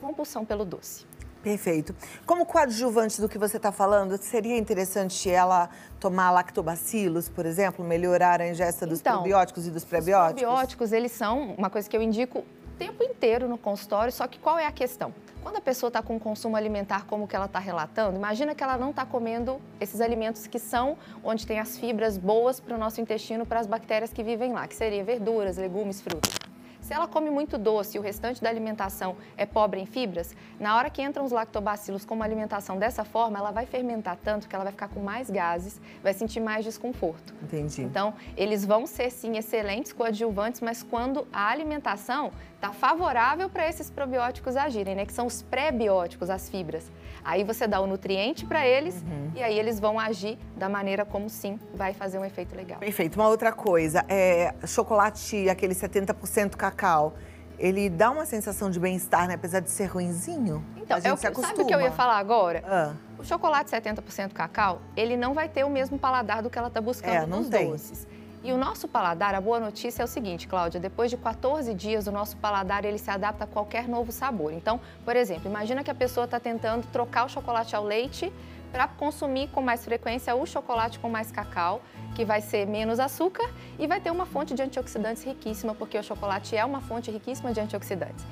compulsão 0.00 0.44
pelo 0.44 0.64
doce. 0.64 1.06
Perfeito. 1.42 1.94
Como 2.26 2.44
coadjuvante 2.44 3.20
do 3.20 3.28
que 3.28 3.38
você 3.38 3.56
está 3.56 3.70
falando, 3.70 4.16
seria 4.20 4.58
interessante 4.58 5.30
ela 5.30 5.70
tomar 6.00 6.32
lactobacilos, 6.32 7.28
por 7.28 7.46
exemplo, 7.46 7.84
melhorar 7.84 8.40
a 8.40 8.48
ingesta 8.48 8.84
dos 8.84 8.98
então, 8.98 9.18
probióticos 9.18 9.64
e 9.64 9.70
dos 9.70 9.84
prebióticos? 9.84 10.42
Os 10.42 10.48
probióticos, 10.48 10.92
eles 10.92 11.12
são 11.12 11.54
uma 11.56 11.70
coisa 11.70 11.88
que 11.88 11.96
eu 11.96 12.02
indico 12.02 12.44
tempo 12.78 13.02
inteiro 13.02 13.48
no 13.48 13.58
consultório, 13.58 14.12
só 14.12 14.26
que 14.26 14.38
qual 14.38 14.58
é 14.58 14.66
a 14.66 14.72
questão? 14.72 15.12
Quando 15.42 15.56
a 15.56 15.60
pessoa 15.60 15.88
está 15.88 16.02
com 16.02 16.16
um 16.16 16.18
consumo 16.18 16.56
alimentar 16.56 17.06
como 17.06 17.26
que 17.28 17.36
ela 17.36 17.46
está 17.46 17.58
relatando, 17.58 18.16
imagina 18.16 18.54
que 18.54 18.64
ela 18.64 18.76
não 18.76 18.90
está 18.90 19.06
comendo 19.06 19.60
esses 19.80 20.00
alimentos 20.00 20.46
que 20.46 20.58
são 20.58 20.98
onde 21.22 21.46
tem 21.46 21.60
as 21.60 21.78
fibras 21.78 22.18
boas 22.18 22.58
para 22.58 22.74
o 22.74 22.78
nosso 22.78 23.00
intestino, 23.00 23.46
para 23.46 23.60
as 23.60 23.66
bactérias 23.66 24.12
que 24.12 24.22
vivem 24.22 24.52
lá, 24.52 24.66
que 24.66 24.74
seria 24.74 25.04
verduras, 25.04 25.56
legumes, 25.56 26.00
frutas. 26.00 26.45
Se 26.86 26.94
ela 26.94 27.08
come 27.08 27.30
muito 27.30 27.58
doce 27.58 27.96
e 27.96 27.98
o 27.98 28.02
restante 28.02 28.40
da 28.40 28.48
alimentação 28.48 29.16
é 29.36 29.44
pobre 29.44 29.80
em 29.80 29.86
fibras, 29.86 30.36
na 30.60 30.76
hora 30.76 30.88
que 30.88 31.02
entram 31.02 31.24
os 31.24 31.32
lactobacilos 31.32 32.04
com 32.04 32.14
uma 32.14 32.24
alimentação 32.24 32.78
dessa 32.78 33.04
forma, 33.04 33.36
ela 33.40 33.50
vai 33.50 33.66
fermentar 33.66 34.16
tanto 34.22 34.48
que 34.48 34.54
ela 34.54 34.62
vai 34.62 34.72
ficar 34.72 34.86
com 34.86 35.00
mais 35.00 35.28
gases, 35.28 35.80
vai 36.00 36.14
sentir 36.14 36.38
mais 36.38 36.64
desconforto. 36.64 37.34
Entendi. 37.42 37.82
Então, 37.82 38.14
eles 38.36 38.64
vão 38.64 38.86
ser 38.86 39.10
sim 39.10 39.36
excelentes 39.36 39.92
coadjuvantes, 39.92 40.60
mas 40.60 40.80
quando 40.80 41.26
a 41.32 41.48
alimentação 41.48 42.30
está 42.54 42.72
favorável 42.72 43.50
para 43.50 43.68
esses 43.68 43.90
probióticos 43.90 44.54
agirem, 44.54 44.94
né? 44.94 45.04
Que 45.04 45.12
são 45.12 45.26
os 45.26 45.42
pré-bióticos, 45.42 46.30
as 46.30 46.48
fibras. 46.48 46.88
Aí 47.26 47.42
você 47.42 47.66
dá 47.66 47.80
o 47.80 47.88
nutriente 47.88 48.46
para 48.46 48.64
eles 48.64 48.94
uhum. 49.02 49.32
e 49.34 49.42
aí 49.42 49.58
eles 49.58 49.80
vão 49.80 49.98
agir 49.98 50.38
da 50.56 50.68
maneira 50.68 51.04
como 51.04 51.28
sim 51.28 51.58
vai 51.74 51.92
fazer 51.92 52.18
um 52.18 52.24
efeito 52.24 52.54
legal. 52.54 52.78
Perfeito. 52.78 53.16
Uma 53.16 53.28
outra 53.28 53.50
coisa, 53.50 54.04
é 54.08 54.54
chocolate, 54.64 55.48
aquele 55.48 55.74
70% 55.74 56.50
cacau, 56.50 57.14
ele 57.58 57.90
dá 57.90 58.12
uma 58.12 58.24
sensação 58.24 58.70
de 58.70 58.78
bem-estar, 58.78 59.26
né? 59.26 59.34
Apesar 59.34 59.58
de 59.58 59.70
ser 59.70 59.86
ruinzinho. 59.86 60.64
Então, 60.76 60.98
a 60.98 61.00
gente 61.00 61.10
eu, 61.10 61.16
se 61.16 61.26
acostuma. 61.26 61.48
sabe 61.48 61.62
o 61.62 61.66
que 61.66 61.74
eu 61.74 61.80
ia 61.80 61.90
falar 61.90 62.18
agora? 62.18 62.62
Ah. 62.64 62.92
O 63.18 63.24
chocolate 63.24 63.70
70% 63.70 64.32
cacau, 64.32 64.80
ele 64.96 65.16
não 65.16 65.34
vai 65.34 65.48
ter 65.48 65.64
o 65.64 65.70
mesmo 65.70 65.98
paladar 65.98 66.42
do 66.42 66.50
que 66.50 66.56
ela 66.56 66.68
está 66.68 66.80
buscando 66.80 67.12
é, 67.12 67.26
nos 67.26 67.48
tem. 67.48 67.70
doces. 67.70 68.06
E 68.46 68.52
o 68.52 68.56
nosso 68.56 68.86
paladar, 68.86 69.34
a 69.34 69.40
boa 69.40 69.58
notícia 69.58 70.02
é 70.02 70.04
o 70.04 70.06
seguinte, 70.06 70.46
Cláudia, 70.46 70.78
depois 70.78 71.10
de 71.10 71.16
14 71.16 71.74
dias, 71.74 72.06
o 72.06 72.12
nosso 72.12 72.36
paladar 72.36 72.84
ele 72.84 72.96
se 72.96 73.10
adapta 73.10 73.42
a 73.42 73.46
qualquer 73.48 73.88
novo 73.88 74.12
sabor. 74.12 74.52
Então, 74.52 74.80
por 75.04 75.16
exemplo, 75.16 75.50
imagina 75.50 75.82
que 75.82 75.90
a 75.90 75.94
pessoa 75.96 76.26
está 76.26 76.38
tentando 76.38 76.86
trocar 76.92 77.26
o 77.26 77.28
chocolate 77.28 77.74
ao 77.74 77.82
leite 77.82 78.32
para 78.70 78.86
consumir 78.86 79.48
com 79.48 79.60
mais 79.60 79.84
frequência 79.84 80.32
o 80.36 80.46
chocolate 80.46 81.00
com 81.00 81.08
mais 81.08 81.32
cacau, 81.32 81.82
que 82.14 82.24
vai 82.24 82.40
ser 82.40 82.68
menos 82.68 83.00
açúcar 83.00 83.50
e 83.80 83.86
vai 83.88 84.00
ter 84.00 84.12
uma 84.12 84.26
fonte 84.26 84.54
de 84.54 84.62
antioxidantes 84.62 85.24
riquíssima, 85.24 85.74
porque 85.74 85.98
o 85.98 86.02
chocolate 86.04 86.56
é 86.56 86.64
uma 86.64 86.80
fonte 86.80 87.10
riquíssima 87.10 87.52
de 87.52 87.58
antioxidantes. 87.58 88.24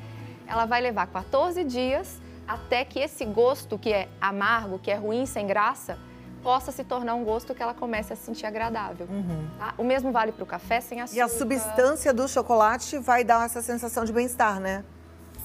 Ela 0.46 0.64
vai 0.64 0.80
levar 0.80 1.08
14 1.08 1.64
dias 1.64 2.22
até 2.46 2.84
que 2.84 3.00
esse 3.00 3.24
gosto 3.24 3.76
que 3.76 3.92
é 3.92 4.08
amargo, 4.20 4.78
que 4.78 4.92
é 4.92 4.94
ruim, 4.94 5.26
sem 5.26 5.44
graça, 5.44 5.98
possa 6.44 6.70
se 6.70 6.84
tornar 6.84 7.14
um 7.14 7.24
gosto 7.24 7.54
que 7.54 7.62
ela 7.62 7.72
comece 7.72 8.12
a 8.12 8.16
se 8.16 8.22
sentir 8.22 8.44
agradável. 8.44 9.06
Uhum. 9.10 9.48
Tá? 9.58 9.72
O 9.78 9.82
mesmo 9.82 10.12
vale 10.12 10.30
para 10.30 10.44
o 10.44 10.46
café 10.46 10.78
sem 10.82 11.00
açúcar. 11.00 11.18
E 11.18 11.22
a 11.22 11.28
substância 11.28 12.12
do 12.12 12.28
chocolate 12.28 12.98
vai 12.98 13.24
dar 13.24 13.46
essa 13.46 13.62
sensação 13.62 14.04
de 14.04 14.12
bem-estar, 14.12 14.60
né? 14.60 14.84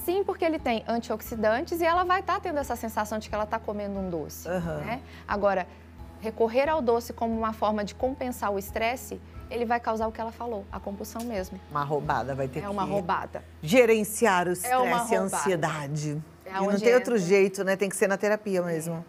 Sim, 0.04 0.24
porque 0.26 0.44
ele 0.44 0.60
tem 0.60 0.84
antioxidantes 0.88 1.80
e 1.80 1.86
ela 1.86 2.04
vai 2.04 2.20
estar 2.20 2.36
tá 2.36 2.40
tendo 2.42 2.60
essa 2.60 2.76
sensação 2.76 3.18
de 3.18 3.30
que 3.30 3.34
ela 3.34 3.46
está 3.46 3.58
comendo 3.58 3.98
um 3.98 4.10
doce. 4.10 4.50
Uhum. 4.50 4.78
Né? 4.80 5.02
Agora, 5.26 5.66
recorrer 6.20 6.68
ao 6.68 6.82
doce 6.82 7.14
como 7.14 7.34
uma 7.36 7.54
forma 7.54 7.86
de 7.86 7.96
compensar 7.96 8.52
o 8.52 8.60
estresse, 8.60 9.22
ele 9.50 9.66
vai 9.66 9.80
causar 9.80 10.08
o 10.08 10.12
que 10.12 10.20
ela 10.20 10.32
falou, 10.34 10.66
a 10.70 10.80
compulsão 10.80 11.24
mesmo. 11.24 11.60
Uma 11.72 11.84
roubada, 11.84 12.36
vai 12.36 12.48
ter 12.48 12.60
é 12.60 12.62
que... 12.64 12.68
É 12.68 12.70
uma 12.70 12.84
roubada. 12.84 13.42
Gerenciar 13.62 14.48
o 14.48 14.50
é 14.50 14.54
estresse 14.54 15.14
é 15.14 15.16
e 15.16 15.18
a 15.18 15.22
ansiedade. 15.22 16.24
É 16.46 16.58
e 16.58 16.68
não 16.68 16.80
tem 16.80 16.94
outro 16.94 17.18
jeito, 17.18 17.64
né? 17.64 17.76
Tem 17.76 17.88
que 17.88 17.96
ser 17.96 18.08
na 18.08 18.18
terapia 18.18 18.62
mesmo. 18.62 19.06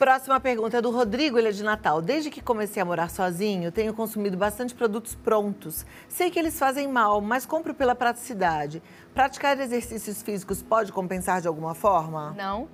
Próxima 0.00 0.40
pergunta 0.40 0.78
é 0.78 0.80
do 0.80 0.90
Rodrigo, 0.90 1.38
ele 1.38 1.48
é 1.48 1.52
de 1.52 1.62
Natal. 1.62 2.00
Desde 2.00 2.30
que 2.30 2.40
comecei 2.40 2.80
a 2.80 2.86
morar 2.86 3.10
sozinho, 3.10 3.70
tenho 3.70 3.92
consumido 3.92 4.34
bastante 4.34 4.74
produtos 4.74 5.14
prontos. 5.14 5.84
Sei 6.08 6.30
que 6.30 6.38
eles 6.38 6.58
fazem 6.58 6.88
mal, 6.88 7.20
mas 7.20 7.44
compro 7.44 7.74
pela 7.74 7.94
praticidade. 7.94 8.82
Praticar 9.12 9.60
exercícios 9.60 10.22
físicos 10.22 10.62
pode 10.62 10.90
compensar 10.90 11.42
de 11.42 11.48
alguma 11.48 11.74
forma? 11.74 12.30
Não. 12.30 12.66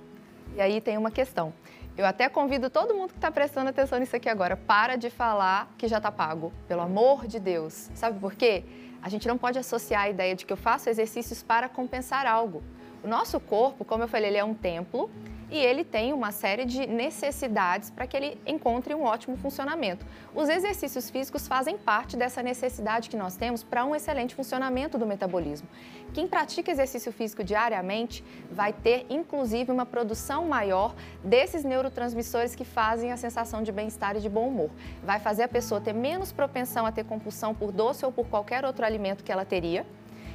E 0.55 0.61
aí 0.61 0.79
tem 0.79 0.97
uma 0.97 1.11
questão. 1.11 1.53
Eu 1.97 2.05
até 2.05 2.29
convido 2.29 2.69
todo 2.69 2.95
mundo 2.95 3.09
que 3.09 3.17
está 3.17 3.29
prestando 3.29 3.71
atenção 3.71 3.99
nisso 3.99 4.15
aqui 4.15 4.29
agora, 4.29 4.55
para 4.55 4.95
de 4.95 5.09
falar 5.09 5.69
que 5.77 5.85
já 5.85 5.97
está 5.97 6.09
pago, 6.09 6.53
pelo 6.65 6.79
amor 6.79 7.27
de 7.27 7.41
Deus. 7.41 7.89
Sabe 7.93 8.17
por 8.21 8.35
quê? 8.35 8.63
A 9.01 9.09
gente 9.09 9.27
não 9.27 9.37
pode 9.37 9.59
associar 9.59 10.03
a 10.03 10.09
ideia 10.09 10.33
de 10.33 10.45
que 10.45 10.53
eu 10.53 10.57
faço 10.57 10.89
exercícios 10.89 11.43
para 11.43 11.67
compensar 11.67 12.25
algo. 12.25 12.63
O 13.03 13.07
nosso 13.07 13.37
corpo, 13.37 13.83
como 13.83 14.01
eu 14.05 14.07
falei, 14.07 14.29
ele 14.29 14.37
é 14.37 14.45
um 14.45 14.53
templo 14.53 15.09
e 15.49 15.57
ele 15.57 15.83
tem 15.83 16.11
uma 16.13 16.31
série 16.31 16.65
de 16.65 16.85
necessidades 16.85 17.89
para 17.89 18.05
que 18.05 18.17
ele 18.17 18.41
encontre 18.45 18.93
um 18.93 19.03
ótimo 19.03 19.37
funcionamento. 19.37 20.05
Os 20.35 20.49
exercícios 20.49 21.09
físicos 21.09 21.47
fazem 21.47 21.77
parte 21.77 22.17
dessa 22.17 22.43
necessidade 22.43 23.09
que 23.09 23.15
nós 23.15 23.37
temos 23.37 23.63
para 23.63 23.85
um 23.85 23.95
excelente 23.95 24.35
funcionamento 24.35 24.97
do 24.97 25.05
metabolismo. 25.05 25.67
Quem 26.13 26.27
pratica 26.27 26.71
exercício 26.71 27.11
físico 27.11 27.43
diariamente 27.43 28.23
vai 28.51 28.73
ter, 28.73 29.05
inclusive, 29.09 29.71
uma 29.71 29.85
produção 29.85 30.45
maior 30.45 30.93
desses 31.23 31.63
neurotransmissores 31.63 32.55
que 32.55 32.65
fazem 32.65 33.11
a 33.11 33.17
sensação 33.17 33.63
de 33.63 33.71
bem-estar 33.71 34.17
e 34.17 34.19
de 34.19 34.29
bom 34.29 34.47
humor. 34.47 34.69
Vai 35.03 35.19
fazer 35.19 35.43
a 35.43 35.47
pessoa 35.47 35.79
ter 35.79 35.93
menos 35.93 36.31
propensão 36.31 36.85
a 36.85 36.91
ter 36.91 37.05
compulsão 37.05 37.53
por 37.53 37.71
doce 37.71 38.05
ou 38.05 38.11
por 38.11 38.27
qualquer 38.27 38.65
outro 38.65 38.85
alimento 38.85 39.23
que 39.23 39.31
ela 39.31 39.45
teria 39.45 39.85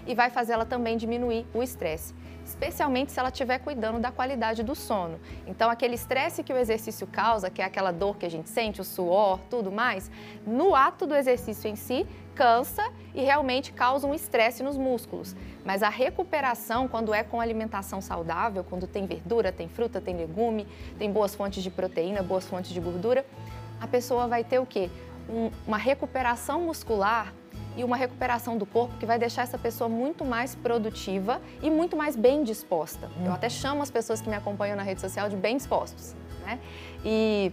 e 0.07 0.15
vai 0.15 0.31
fazer 0.31 0.53
ela 0.53 0.65
também 0.65 0.97
diminuir 0.97 1.47
o 1.55 1.63
estresse 1.63 2.15
especialmente 2.45 3.13
se 3.13 3.19
ela 3.19 3.29
estiver 3.29 3.59
cuidando 3.59 3.99
da 3.99 4.11
qualidade 4.11 4.63
do 4.63 4.75
sono. 4.75 5.19
Então, 5.47 5.71
aquele 5.71 5.95
estresse 5.95 6.43
que 6.43 6.53
o 6.53 6.57
exercício 6.57 7.07
causa, 7.07 7.51
que 7.51 7.63
é 7.63 7.65
aquela 7.65 7.93
dor 7.93 8.17
que 8.17 8.27
a 8.27 8.31
gente 8.31 8.49
sente, 8.49 8.81
o 8.81 8.85
suor, 8.85 9.39
tudo 9.51 9.71
mais, 9.71 10.11
no 10.47 10.75
ato 10.75 11.07
do 11.07 11.15
exercício 11.15 11.69
em 11.69 11.77
si, 11.77 12.07
cansa 12.35 12.83
e 13.15 13.23
realmente 13.23 13.73
causa 13.73 14.07
um 14.07 14.15
estresse 14.15 14.63
nos 14.63 14.77
músculos. 14.77 15.37
Mas 15.65 15.83
a 15.83 15.89
recuperação, 15.89 16.89
quando 16.89 17.15
é 17.15 17.23
com 17.23 17.41
alimentação 17.41 18.01
saudável, 18.01 18.65
quando 18.65 18.87
tem 18.87 19.07
verdura, 19.07 19.53
tem 19.53 19.69
fruta, 19.69 20.01
tem 20.01 20.17
legume, 20.17 20.67
tem 20.99 21.11
boas 21.11 21.35
fontes 21.35 21.63
de 21.63 21.71
proteína, 21.71 22.23
boas 22.23 22.47
fontes 22.47 22.73
de 22.73 22.81
gordura, 22.81 23.25
a 23.81 23.87
pessoa 23.87 24.27
vai 24.27 24.45
ter 24.45 24.59
o 24.59 24.67
quê? 24.67 24.91
Um, 25.29 25.51
uma 25.67 25.77
recuperação 25.77 26.63
muscular 26.63 27.33
e 27.77 27.85
uma 27.85 27.97
recuperação 27.97 28.57
do 28.57 28.67
corpo 28.67 28.97
que 28.99 29.07
vai 29.07 29.19
deixar 29.19 29.43
essa 29.43 29.59
pessoa 29.59 29.89
muito 29.89 30.25
mais 30.25 30.55
produtiva 30.55 31.41
e 31.63 31.71
muito 31.71 31.97
mais 31.97 32.17
bem 32.17 32.43
disposta. 32.43 33.07
Hum. 33.19 33.27
Eu 33.27 33.33
até 33.33 33.49
chamo 33.49 33.83
as 33.83 33.91
pessoas 33.91 34.21
que 34.21 34.29
me 34.29 34.37
acompanham 34.37 34.77
na 34.77 34.83
rede 34.83 35.01
social 35.01 35.29
de 35.29 35.37
bem 35.37 35.57
dispostos. 35.57 36.15
Né? 36.45 36.59
E 37.05 37.53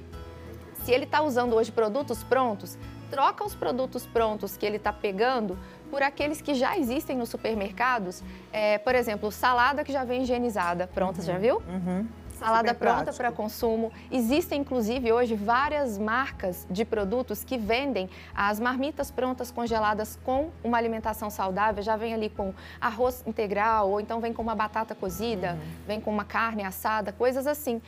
se 0.84 0.92
ele 0.92 1.06
está 1.06 1.22
usando 1.22 1.56
hoje 1.56 1.72
produtos 1.72 2.24
prontos, 2.24 2.78
troca 3.10 3.44
os 3.44 3.56
produtos 3.56 4.06
prontos 4.06 4.56
que 4.58 4.66
ele 4.66 4.78
está 4.78 4.94
pegando 4.94 5.58
por 5.90 6.04
aqueles 6.04 6.42
que 6.42 6.54
já 6.54 6.78
existem 6.78 7.18
nos 7.18 7.30
supermercados. 7.30 8.24
É, 8.52 8.78
por 8.78 8.96
exemplo, 8.96 9.32
salada 9.32 9.84
que 9.84 9.92
já 9.92 10.04
vem 10.04 10.24
higienizada, 10.24 10.88
pronta, 10.88 11.20
uhum. 11.20 11.26
já 11.26 11.38
viu? 11.38 11.62
Uhum 11.68 12.08
salada 12.40 12.74
pronta 12.74 13.14
para 13.14 13.32
consumo. 13.32 13.92
Existem, 14.12 14.62
inclusive, 14.62 15.12
hoje 15.12 15.36
várias 15.36 15.98
marcas 15.98 16.66
de 16.70 16.86
produtos 16.86 17.44
que 17.44 17.58
vendem 17.58 18.10
as 18.34 18.60
marmitas 18.60 19.12
prontas 19.12 19.52
congeladas 19.52 20.18
com 20.24 20.50
uma 20.64 20.78
alimentação 20.78 21.30
saudável. 21.30 21.84
Já 21.84 21.96
vem 21.96 22.14
ali 22.14 22.30
com 22.30 22.54
arroz 22.80 23.24
integral, 23.28 23.92
ou 23.92 24.00
então 24.00 24.20
vem 24.20 24.34
com 24.34 24.42
uma 24.42 24.56
batata 24.56 24.96
cozida, 24.96 25.54
uhum. 25.54 25.86
vem 25.86 26.02
com 26.02 26.12
uma 26.12 26.26
carne 26.26 26.64
assada, 26.64 27.12
coisas 27.12 27.46
assim 27.46 27.82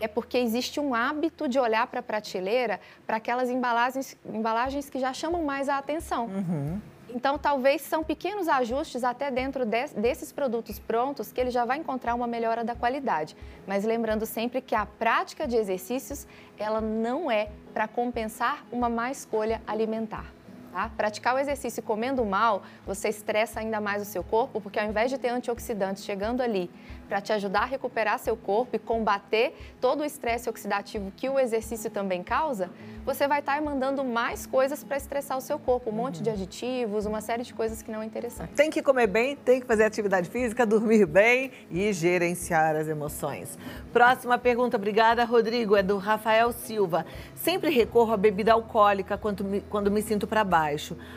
é 0.00 0.08
porque 0.08 0.36
existe 0.36 0.80
um 0.80 0.96
hábito 0.96 1.48
de 1.48 1.60
olhar 1.60 1.86
para 1.86 2.00
a 2.00 2.02
prateleira 2.02 2.80
para 3.06 3.18
aquelas 3.18 3.48
embalagens, 3.48 4.16
embalagens 4.26 4.90
que 4.90 4.98
já 4.98 5.12
chamam 5.12 5.44
mais 5.44 5.68
a 5.68 5.78
atenção. 5.78 6.26
Uhum. 6.26 6.80
Então, 7.14 7.38
talvez 7.38 7.82
são 7.82 8.02
pequenos 8.02 8.48
ajustes 8.48 9.04
até 9.04 9.30
dentro 9.30 9.64
de, 9.66 9.88
desses 9.88 10.32
produtos 10.32 10.78
prontos 10.78 11.30
que 11.30 11.40
ele 11.40 11.50
já 11.50 11.64
vai 11.64 11.78
encontrar 11.78 12.14
uma 12.14 12.26
melhora 12.26 12.64
da 12.64 12.74
qualidade. 12.74 13.36
Mas 13.66 13.84
lembrando 13.84 14.24
sempre 14.24 14.60
que 14.60 14.74
a 14.74 14.86
prática 14.86 15.46
de 15.46 15.56
exercícios, 15.56 16.26
ela 16.58 16.80
não 16.80 17.30
é 17.30 17.50
para 17.74 17.86
compensar 17.86 18.64
uma 18.72 18.88
má 18.88 19.10
escolha 19.10 19.60
alimentar. 19.66 20.26
Tá? 20.72 20.90
Praticar 20.96 21.34
o 21.34 21.38
exercício 21.38 21.82
comendo 21.82 22.24
mal, 22.24 22.62
você 22.86 23.10
estressa 23.10 23.60
ainda 23.60 23.78
mais 23.78 24.00
o 24.00 24.06
seu 24.06 24.24
corpo, 24.24 24.58
porque 24.58 24.80
ao 24.80 24.88
invés 24.88 25.10
de 25.10 25.18
ter 25.18 25.28
antioxidantes 25.28 26.02
chegando 26.02 26.40
ali 26.40 26.70
para 27.12 27.20
te 27.20 27.30
ajudar 27.30 27.64
a 27.64 27.66
recuperar 27.66 28.18
seu 28.18 28.34
corpo 28.34 28.74
e 28.74 28.78
combater 28.78 29.54
todo 29.82 30.00
o 30.00 30.04
estresse 30.04 30.48
oxidativo 30.48 31.12
que 31.14 31.28
o 31.28 31.38
exercício 31.38 31.90
também 31.90 32.22
causa, 32.22 32.70
você 33.04 33.28
vai 33.28 33.40
estar 33.40 33.56
tá 33.56 33.60
mandando 33.60 34.02
mais 34.02 34.46
coisas 34.46 34.82
para 34.82 34.96
estressar 34.96 35.36
o 35.36 35.40
seu 35.42 35.58
corpo, 35.58 35.90
um 35.90 35.92
monte 35.92 36.22
de 36.22 36.30
aditivos, 36.30 37.04
uma 37.04 37.20
série 37.20 37.42
de 37.42 37.52
coisas 37.52 37.82
que 37.82 37.90
não 37.90 38.00
é 38.00 38.06
interessante. 38.06 38.52
Tem 38.54 38.70
que 38.70 38.80
comer 38.80 39.08
bem, 39.08 39.36
tem 39.36 39.60
que 39.60 39.66
fazer 39.66 39.84
atividade 39.84 40.30
física, 40.30 40.64
dormir 40.64 41.04
bem 41.04 41.50
e 41.70 41.92
gerenciar 41.92 42.76
as 42.76 42.88
emoções. 42.88 43.58
Próxima 43.92 44.38
pergunta, 44.38 44.78
obrigada, 44.78 45.22
Rodrigo, 45.24 45.76
é 45.76 45.82
do 45.82 45.98
Rafael 45.98 46.50
Silva. 46.52 47.04
Sempre 47.34 47.70
recorro 47.70 48.14
à 48.14 48.16
bebida 48.16 48.52
alcoólica 48.52 49.18
quando 49.18 49.44
me, 49.44 49.60
quando 49.60 49.90
me 49.90 50.00
sinto 50.00 50.26
para 50.26 50.44
baixo, 50.44 50.61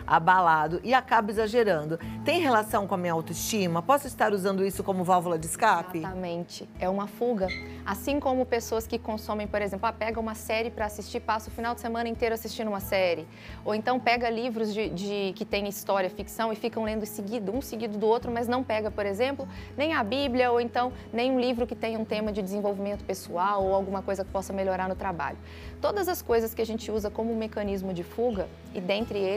abalado 0.06 0.80
e 0.84 0.94
acabo 0.94 1.32
exagerando. 1.32 2.00
Tem 2.24 2.40
relação 2.40 2.88
com 2.88 2.96
a 2.96 2.98
minha 2.98 3.14
autoestima? 3.14 3.82
Posso 3.82 4.08
estar 4.08 4.34
usando 4.34 4.66
isso 4.66 4.84
como 4.84 5.04
válvula 5.04 5.38
de 5.38 5.46
escape? 5.46 6.00
Exatamente. 6.00 6.68
É 6.80 6.90
uma 6.90 7.08
fuga. 7.08 7.48
Assim 7.86 8.20
como 8.20 8.46
pessoas 8.46 8.88
que 8.88 8.98
consomem, 8.98 9.48
por 9.48 9.62
exemplo, 9.62 9.86
ah, 9.88 9.94
pega 9.94 10.20
uma 10.20 10.34
série 10.34 10.70
para 10.70 10.86
assistir, 10.86 11.20
passa 11.20 11.50
o 11.50 11.54
final 11.54 11.76
de 11.76 11.82
semana 11.82 12.10
inteiro 12.10 12.34
assistindo 12.34 12.68
uma 12.68 12.80
série. 12.80 13.28
Ou 13.64 13.76
então 13.76 14.00
pega 14.00 14.30
livros 14.30 14.74
de, 14.74 14.90
de, 14.90 15.34
que 15.36 15.46
tem 15.46 15.68
história, 15.68 16.10
ficção 16.10 16.52
e 16.52 16.56
ficam 16.56 16.84
lendo 16.84 17.06
seguido, 17.06 17.52
um 17.52 17.62
seguido 17.62 17.98
do 17.98 18.08
outro, 18.08 18.32
mas 18.32 18.48
não 18.48 18.64
pega, 18.64 18.90
por 18.90 19.06
exemplo, 19.06 19.48
nem 19.78 19.94
a 19.94 20.04
Bíblia 20.04 20.52
ou 20.52 20.60
então 20.60 20.92
nem 21.14 21.32
um 21.32 21.40
livro 21.40 21.68
que 21.68 21.76
tenha 21.76 22.00
um 22.00 22.06
tema 22.06 22.32
de 22.32 22.42
desenvolvimento 22.42 23.04
pessoal 23.04 23.64
ou 23.64 23.76
alguma 23.76 24.02
coisa 24.02 24.24
que 24.24 24.32
possa 24.32 24.52
melhorar 24.52 24.90
no 24.90 24.96
trabalho. 24.96 25.38
Todas 25.82 26.08
as 26.08 26.22
coisas 26.22 26.54
que 26.54 26.62
a 26.62 26.66
gente 26.66 26.90
usa 26.92 27.12
como 27.12 27.32
um 27.32 27.38
mecanismo 27.38 27.94
de 27.94 28.04
fuga, 28.04 28.48
e 28.74 28.82
dentre 28.82 29.18
eles 29.18 29.35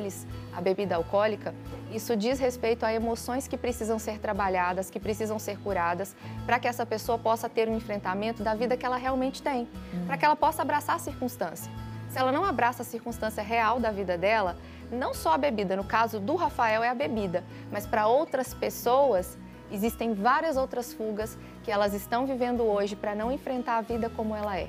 a 0.53 0.61
bebida 0.61 0.97
alcoólica, 0.97 1.55
isso 1.93 2.15
diz 2.17 2.39
respeito 2.39 2.85
a 2.85 2.93
emoções 2.93 3.49
que 3.49 3.57
precisam 3.57 3.99
ser 3.99 4.19
trabalhadas, 4.19 4.91
que 4.91 5.01
precisam 5.01 5.39
ser 5.39 5.59
curadas, 5.59 6.15
para 6.45 6.59
que 6.59 6.69
essa 6.69 6.85
pessoa 6.85 7.19
possa 7.19 7.49
ter 7.49 7.69
um 7.69 7.77
enfrentamento 7.77 8.43
da 8.43 8.55
vida 8.55 8.77
que 8.77 8.85
ela 8.85 8.97
realmente 8.97 9.43
tem, 9.43 9.69
uhum. 9.93 10.07
para 10.07 10.19
que 10.19 10.25
ela 10.25 10.37
possa 10.37 10.63
abraçar 10.63 10.97
a 10.97 10.99
circunstância. 10.99 11.71
Se 12.11 12.19
ela 12.19 12.33
não 12.33 12.45
abraça 12.45 12.83
a 12.83 12.85
circunstância 12.85 13.43
real 13.43 13.81
da 13.81 13.91
vida 13.91 14.17
dela, 14.19 14.57
não 14.91 15.13
só 15.13 15.35
a 15.35 15.39
bebida, 15.39 15.77
no 15.77 15.85
caso 15.85 16.19
do 16.19 16.35
Rafael 16.37 16.83
é 16.83 16.89
a 16.89 16.95
bebida, 16.95 17.45
mas 17.71 17.87
para 17.87 18.07
outras 18.07 18.55
pessoas 18.55 19.37
existem 19.71 20.15
várias 20.15 20.57
outras 20.57 20.93
fugas 20.93 21.37
que 21.63 21.71
elas 21.71 21.93
estão 21.93 22.27
vivendo 22.27 22.63
hoje 22.63 22.97
para 22.97 23.15
não 23.15 23.31
enfrentar 23.31 23.77
a 23.77 23.81
vida 23.83 24.09
como 24.11 24.35
ela 24.35 24.57
é. 24.57 24.69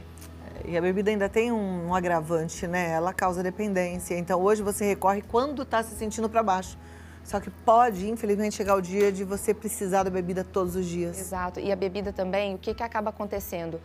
E 0.66 0.78
a 0.78 0.82
bebida 0.82 1.10
ainda 1.10 1.30
tem 1.30 1.52
um, 1.52 1.94
agravante, 1.94 2.68
né? 2.68 2.92
Ela 2.92 3.14
causa 3.14 3.42
dependência. 3.44 4.18
Então 4.18 4.42
hoje 4.42 4.62
você 4.62 4.86
recorre 4.86 5.22
quando 5.22 5.64
está 5.64 5.82
se 5.84 5.96
sentindo 5.96 6.30
para 6.30 6.44
baixo. 6.44 6.78
Só 7.24 7.40
que 7.40 7.50
pode, 7.50 8.10
infelizmente, 8.10 8.56
chegar 8.56 8.76
o 8.76 8.82
dia 8.82 9.12
de 9.12 9.24
você 9.24 9.54
precisar 9.54 10.04
da 10.04 10.10
bebida 10.10 10.44
todos 10.44 10.76
os 10.76 10.86
dias. 10.86 11.20
Exato. 11.20 11.60
E 11.60 11.72
a 11.72 11.76
bebida 11.76 12.12
também, 12.12 12.56
o 12.56 12.58
que, 12.58 12.74
que 12.74 12.82
acaba 12.82 13.10
acontecendo? 13.12 13.80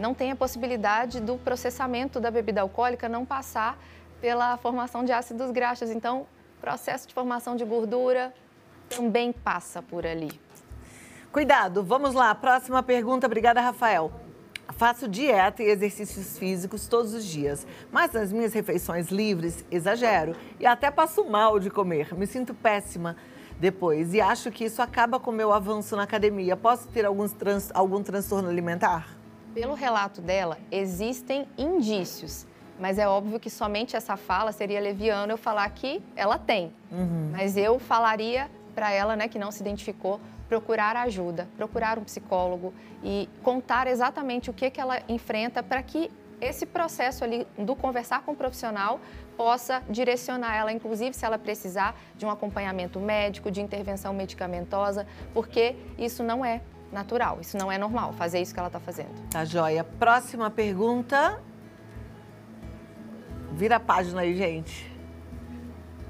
não 0.00 0.14
tem 0.14 0.30
a 0.30 0.36
possibilidade 0.36 1.20
do 1.20 1.36
processamento 1.36 2.18
da 2.18 2.30
bebida 2.30 2.62
alcoólica 2.62 3.08
não 3.08 3.24
passar 3.24 3.78
pela 4.20 4.56
formação 4.56 5.04
de 5.04 5.12
ácidos 5.12 5.50
graxos. 5.50 5.90
Então, 5.90 6.22
o 6.22 6.60
processo 6.60 7.06
de 7.06 7.14
formação 7.14 7.54
de 7.54 7.64
gordura 7.64 8.32
também 8.88 9.32
passa 9.32 9.82
por 9.82 10.06
ali. 10.06 10.40
Cuidado, 11.30 11.84
vamos 11.84 12.14
lá. 12.14 12.34
Próxima 12.34 12.82
pergunta. 12.82 13.26
Obrigada, 13.26 13.60
Rafael. 13.60 14.10
Faço 14.80 15.06
dieta 15.06 15.62
e 15.62 15.66
exercícios 15.66 16.38
físicos 16.38 16.88
todos 16.88 17.12
os 17.12 17.22
dias, 17.22 17.66
mas 17.92 18.12
nas 18.12 18.32
minhas 18.32 18.54
refeições 18.54 19.08
livres 19.10 19.62
exagero 19.70 20.34
e 20.58 20.64
até 20.64 20.90
passo 20.90 21.22
mal 21.26 21.60
de 21.60 21.68
comer. 21.68 22.14
Me 22.14 22.26
sinto 22.26 22.54
péssima 22.54 23.14
depois 23.58 24.14
e 24.14 24.22
acho 24.22 24.50
que 24.50 24.64
isso 24.64 24.80
acaba 24.80 25.20
com 25.20 25.32
o 25.32 25.34
meu 25.34 25.52
avanço 25.52 25.94
na 25.96 26.04
academia. 26.04 26.56
Posso 26.56 26.88
ter 26.88 27.04
alguns 27.04 27.30
trans, 27.34 27.70
algum 27.74 28.02
transtorno 28.02 28.48
alimentar? 28.48 29.06
Pelo 29.52 29.74
relato 29.74 30.22
dela, 30.22 30.56
existem 30.72 31.46
indícios, 31.58 32.46
mas 32.80 32.96
é 32.96 33.06
óbvio 33.06 33.38
que 33.38 33.50
somente 33.50 33.96
essa 33.96 34.16
fala 34.16 34.50
seria 34.50 34.80
leviano 34.80 35.30
eu 35.30 35.36
falar 35.36 35.68
que 35.68 36.02
ela 36.16 36.38
tem. 36.38 36.72
Uhum. 36.90 37.28
Mas 37.32 37.54
eu 37.54 37.78
falaria 37.78 38.50
para 38.74 38.90
ela, 38.90 39.14
né, 39.14 39.28
que 39.28 39.38
não 39.38 39.52
se 39.52 39.60
identificou, 39.60 40.18
procurar 40.50 40.96
ajuda, 40.96 41.48
procurar 41.56 41.96
um 41.96 42.02
psicólogo 42.02 42.74
e 43.04 43.28
contar 43.40 43.86
exatamente 43.86 44.50
o 44.50 44.52
que, 44.52 44.68
que 44.68 44.80
ela 44.80 45.00
enfrenta 45.08 45.62
para 45.62 45.80
que 45.80 46.10
esse 46.40 46.66
processo 46.66 47.22
ali 47.22 47.46
do 47.56 47.76
conversar 47.76 48.22
com 48.22 48.32
o 48.32 48.36
profissional 48.36 48.98
possa 49.36 49.80
direcionar 49.88 50.56
ela, 50.56 50.72
inclusive 50.72 51.14
se 51.14 51.24
ela 51.24 51.38
precisar 51.38 51.94
de 52.16 52.26
um 52.26 52.30
acompanhamento 52.30 52.98
médico, 52.98 53.48
de 53.48 53.60
intervenção 53.60 54.12
medicamentosa, 54.12 55.06
porque 55.32 55.76
isso 55.96 56.24
não 56.24 56.44
é 56.44 56.60
natural. 56.90 57.38
Isso 57.40 57.56
não 57.56 57.70
é 57.70 57.78
normal, 57.78 58.12
fazer 58.14 58.40
isso 58.40 58.52
que 58.52 58.58
ela 58.58 58.68
está 58.68 58.80
fazendo. 58.80 59.14
Tá 59.30 59.44
joia. 59.44 59.84
Próxima 59.84 60.50
pergunta. 60.50 61.40
Vira 63.52 63.76
a 63.76 63.80
página 63.80 64.22
aí, 64.22 64.34
gente. 64.34 64.89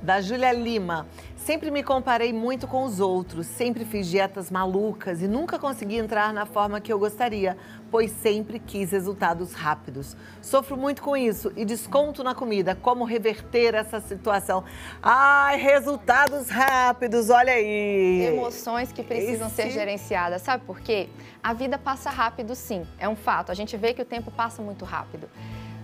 Da 0.02 0.20
Júlia 0.20 0.52
Lima. 0.52 1.06
Sempre 1.36 1.70
me 1.70 1.82
comparei 1.82 2.32
muito 2.32 2.66
com 2.66 2.84
os 2.84 3.00
outros, 3.00 3.46
sempre 3.46 3.84
fiz 3.84 4.06
dietas 4.06 4.50
malucas 4.50 5.20
e 5.20 5.28
nunca 5.28 5.58
consegui 5.58 5.96
entrar 5.96 6.32
na 6.32 6.46
forma 6.46 6.80
que 6.80 6.92
eu 6.92 6.98
gostaria. 6.98 7.56
pois 7.90 8.12
sempre 8.12 8.60
quis 8.60 8.92
resultados 8.92 9.52
rápidos. 9.52 10.16
Sofro 10.40 10.76
muito 10.76 11.02
com 11.02 11.16
isso 11.16 11.52
e 11.56 11.64
desconto 11.64 12.22
na 12.22 12.34
comida. 12.34 12.74
Como 12.74 13.04
reverter 13.04 13.74
essa 13.74 14.00
situação? 14.00 14.62
Ai, 15.02 15.56
resultados 15.56 16.48
rápidos, 16.48 17.30
olha 17.30 17.52
aí. 17.52 18.26
Emoções 18.26 18.92
que 18.92 19.02
precisam 19.02 19.48
Esse... 19.48 19.56
ser 19.56 19.70
gerenciadas. 19.70 20.42
Sabe 20.42 20.64
por 20.64 20.80
quê? 20.80 21.08
A 21.42 21.52
vida 21.52 21.76
passa 21.78 22.10
rápido, 22.10 22.54
sim. 22.54 22.86
É 22.98 23.08
um 23.08 23.16
fato. 23.16 23.50
A 23.50 23.54
gente 23.54 23.76
vê 23.76 23.92
que 23.92 24.02
o 24.02 24.04
tempo 24.04 24.30
passa 24.30 24.62
muito 24.62 24.84
rápido. 24.84 25.28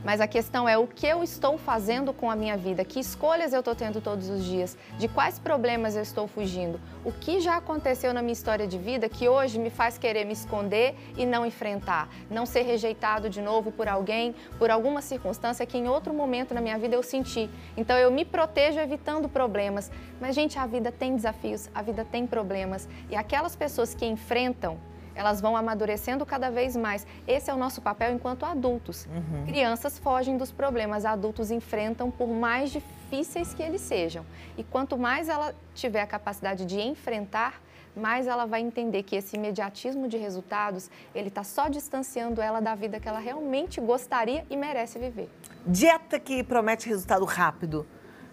Mas 0.05 0.21
a 0.21 0.27
questão 0.27 0.69
é 0.69 0.79
o 0.79 0.87
que 0.87 1.07
eu 1.07 1.23
estou 1.23 1.59
fazendo 1.59 2.13
com 2.13 2.31
a 2.31 2.37
minha 2.37 2.57
vida, 2.57 2.85
que 2.85 3.01
escolhas 3.01 3.53
eu 3.53 3.61
estou 3.61 3.75
tendo 3.75 4.01
todos 4.01 4.29
os 4.29 4.45
dias, 4.45 4.77
de 4.99 5.09
quais 5.09 5.39
problemas 5.39 5.97
eu 5.97 6.03
estou 6.03 6.29
fugindo, 6.29 6.81
o 7.05 7.13
que 7.13 7.41
já 7.41 7.57
aconteceu 7.57 8.13
na 8.15 8.23
minha 8.23 8.33
história 8.33 8.67
de 8.67 8.79
vida 8.79 9.09
que 9.09 9.29
hoje 9.29 9.59
me 9.59 9.71
faz 9.71 9.99
querer 9.99 10.25
me 10.25 10.33
esconder 10.33 10.95
e 11.17 11.27
não 11.27 11.45
enfrentar, 11.45 12.09
não 12.31 12.47
ser 12.47 12.63
rejeitado 12.63 13.29
de 13.29 13.41
novo 13.41 13.73
por 13.73 13.89
alguém, 13.89 14.35
por 14.59 14.71
alguma 14.71 15.01
circunstância 15.01 15.67
que 15.67 15.79
em 15.79 15.89
outro 15.89 16.15
momento 16.15 16.55
na 16.55 16.61
minha 16.61 16.79
vida 16.79 16.95
eu 16.95 17.03
senti. 17.03 17.51
Então 17.77 17.97
eu 17.97 18.11
me 18.11 18.25
protejo 18.25 18.79
evitando 18.79 19.29
problemas. 19.29 19.91
Mas, 20.21 20.35
gente, 20.35 20.59
a 20.59 20.67
vida 20.67 20.91
tem 20.91 21.15
desafios, 21.15 21.69
a 21.75 21.83
vida 21.83 22.05
tem 22.05 22.27
problemas. 22.27 22.89
E 23.11 23.17
aquelas 23.17 23.55
pessoas 23.55 23.95
que 23.95 24.07
enfrentam, 24.07 24.79
elas 25.17 25.41
vão 25.41 25.57
amadurecendo 25.57 26.25
cada 26.27 26.51
vez 26.51 26.77
mais. 26.77 27.07
Esse 27.27 27.51
é 27.51 27.55
o 27.55 27.57
nosso 27.57 27.81
papel 27.81 28.13
enquanto 28.13 28.45
adultos. 28.45 29.07
Uhum. 29.07 29.47
Crianças 29.47 29.99
fogem 29.99 30.37
dos 30.37 30.53
problemas, 30.53 31.05
adultos 31.05 31.51
enfrentam 31.51 32.11
por 32.11 32.29
mais 32.29 32.71
difíceis 32.71 33.55
que 33.55 33.63
eles 33.63 33.81
sejam. 33.81 34.25
E 34.57 34.63
quanto 34.63 34.99
mais 34.99 35.29
ela 35.29 35.55
tiver 35.75 36.03
a 36.03 36.07
capacidade 36.07 36.67
de 36.67 36.81
enfrentar, 36.81 37.61
mais 37.97 38.27
ela 38.27 38.45
vai 38.45 38.61
entender 38.61 39.03
que 39.03 39.17
esse 39.17 39.37
imediatismo 39.37 40.07
de 40.07 40.19
resultados, 40.19 40.91
ele 41.15 41.29
está 41.29 41.43
só 41.43 41.69
distanciando 41.69 42.43
ela 42.43 42.61
da 42.61 42.75
vida 42.75 43.01
que 43.01 43.09
ela 43.09 43.19
realmente 43.19 43.81
gostaria 43.81 44.45
e 44.51 44.57
merece 44.57 44.99
viver. 44.99 45.31
Dieta 45.67 46.21
que 46.21 46.45
promete 46.45 46.87
resultado 46.89 47.25
rápido, 47.25 47.87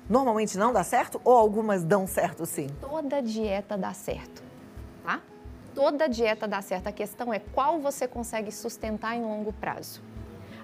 normalmente 0.10 0.58
não 0.58 0.74
dá 0.74 0.84
certo 0.84 1.22
ou 1.24 1.34
algumas 1.38 1.84
dão 1.84 2.06
certo 2.06 2.46
sim? 2.46 2.68
Toda 2.82 3.22
dieta 3.22 3.78
dá 3.78 3.94
certo? 3.94 4.43
Toda 5.74 6.08
dieta 6.08 6.48
dá 6.48 6.62
certo. 6.62 6.88
A 6.88 6.92
questão 6.92 7.34
é 7.34 7.40
qual 7.40 7.80
você 7.80 8.08
consegue 8.08 8.52
sustentar 8.52 9.16
em 9.16 9.22
longo 9.22 9.52
prazo. 9.54 10.02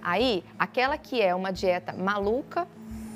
Aí, 0.01 0.43
aquela 0.57 0.97
que 0.97 1.21
é 1.21 1.35
uma 1.35 1.51
dieta 1.51 1.93
maluca, 1.93 2.67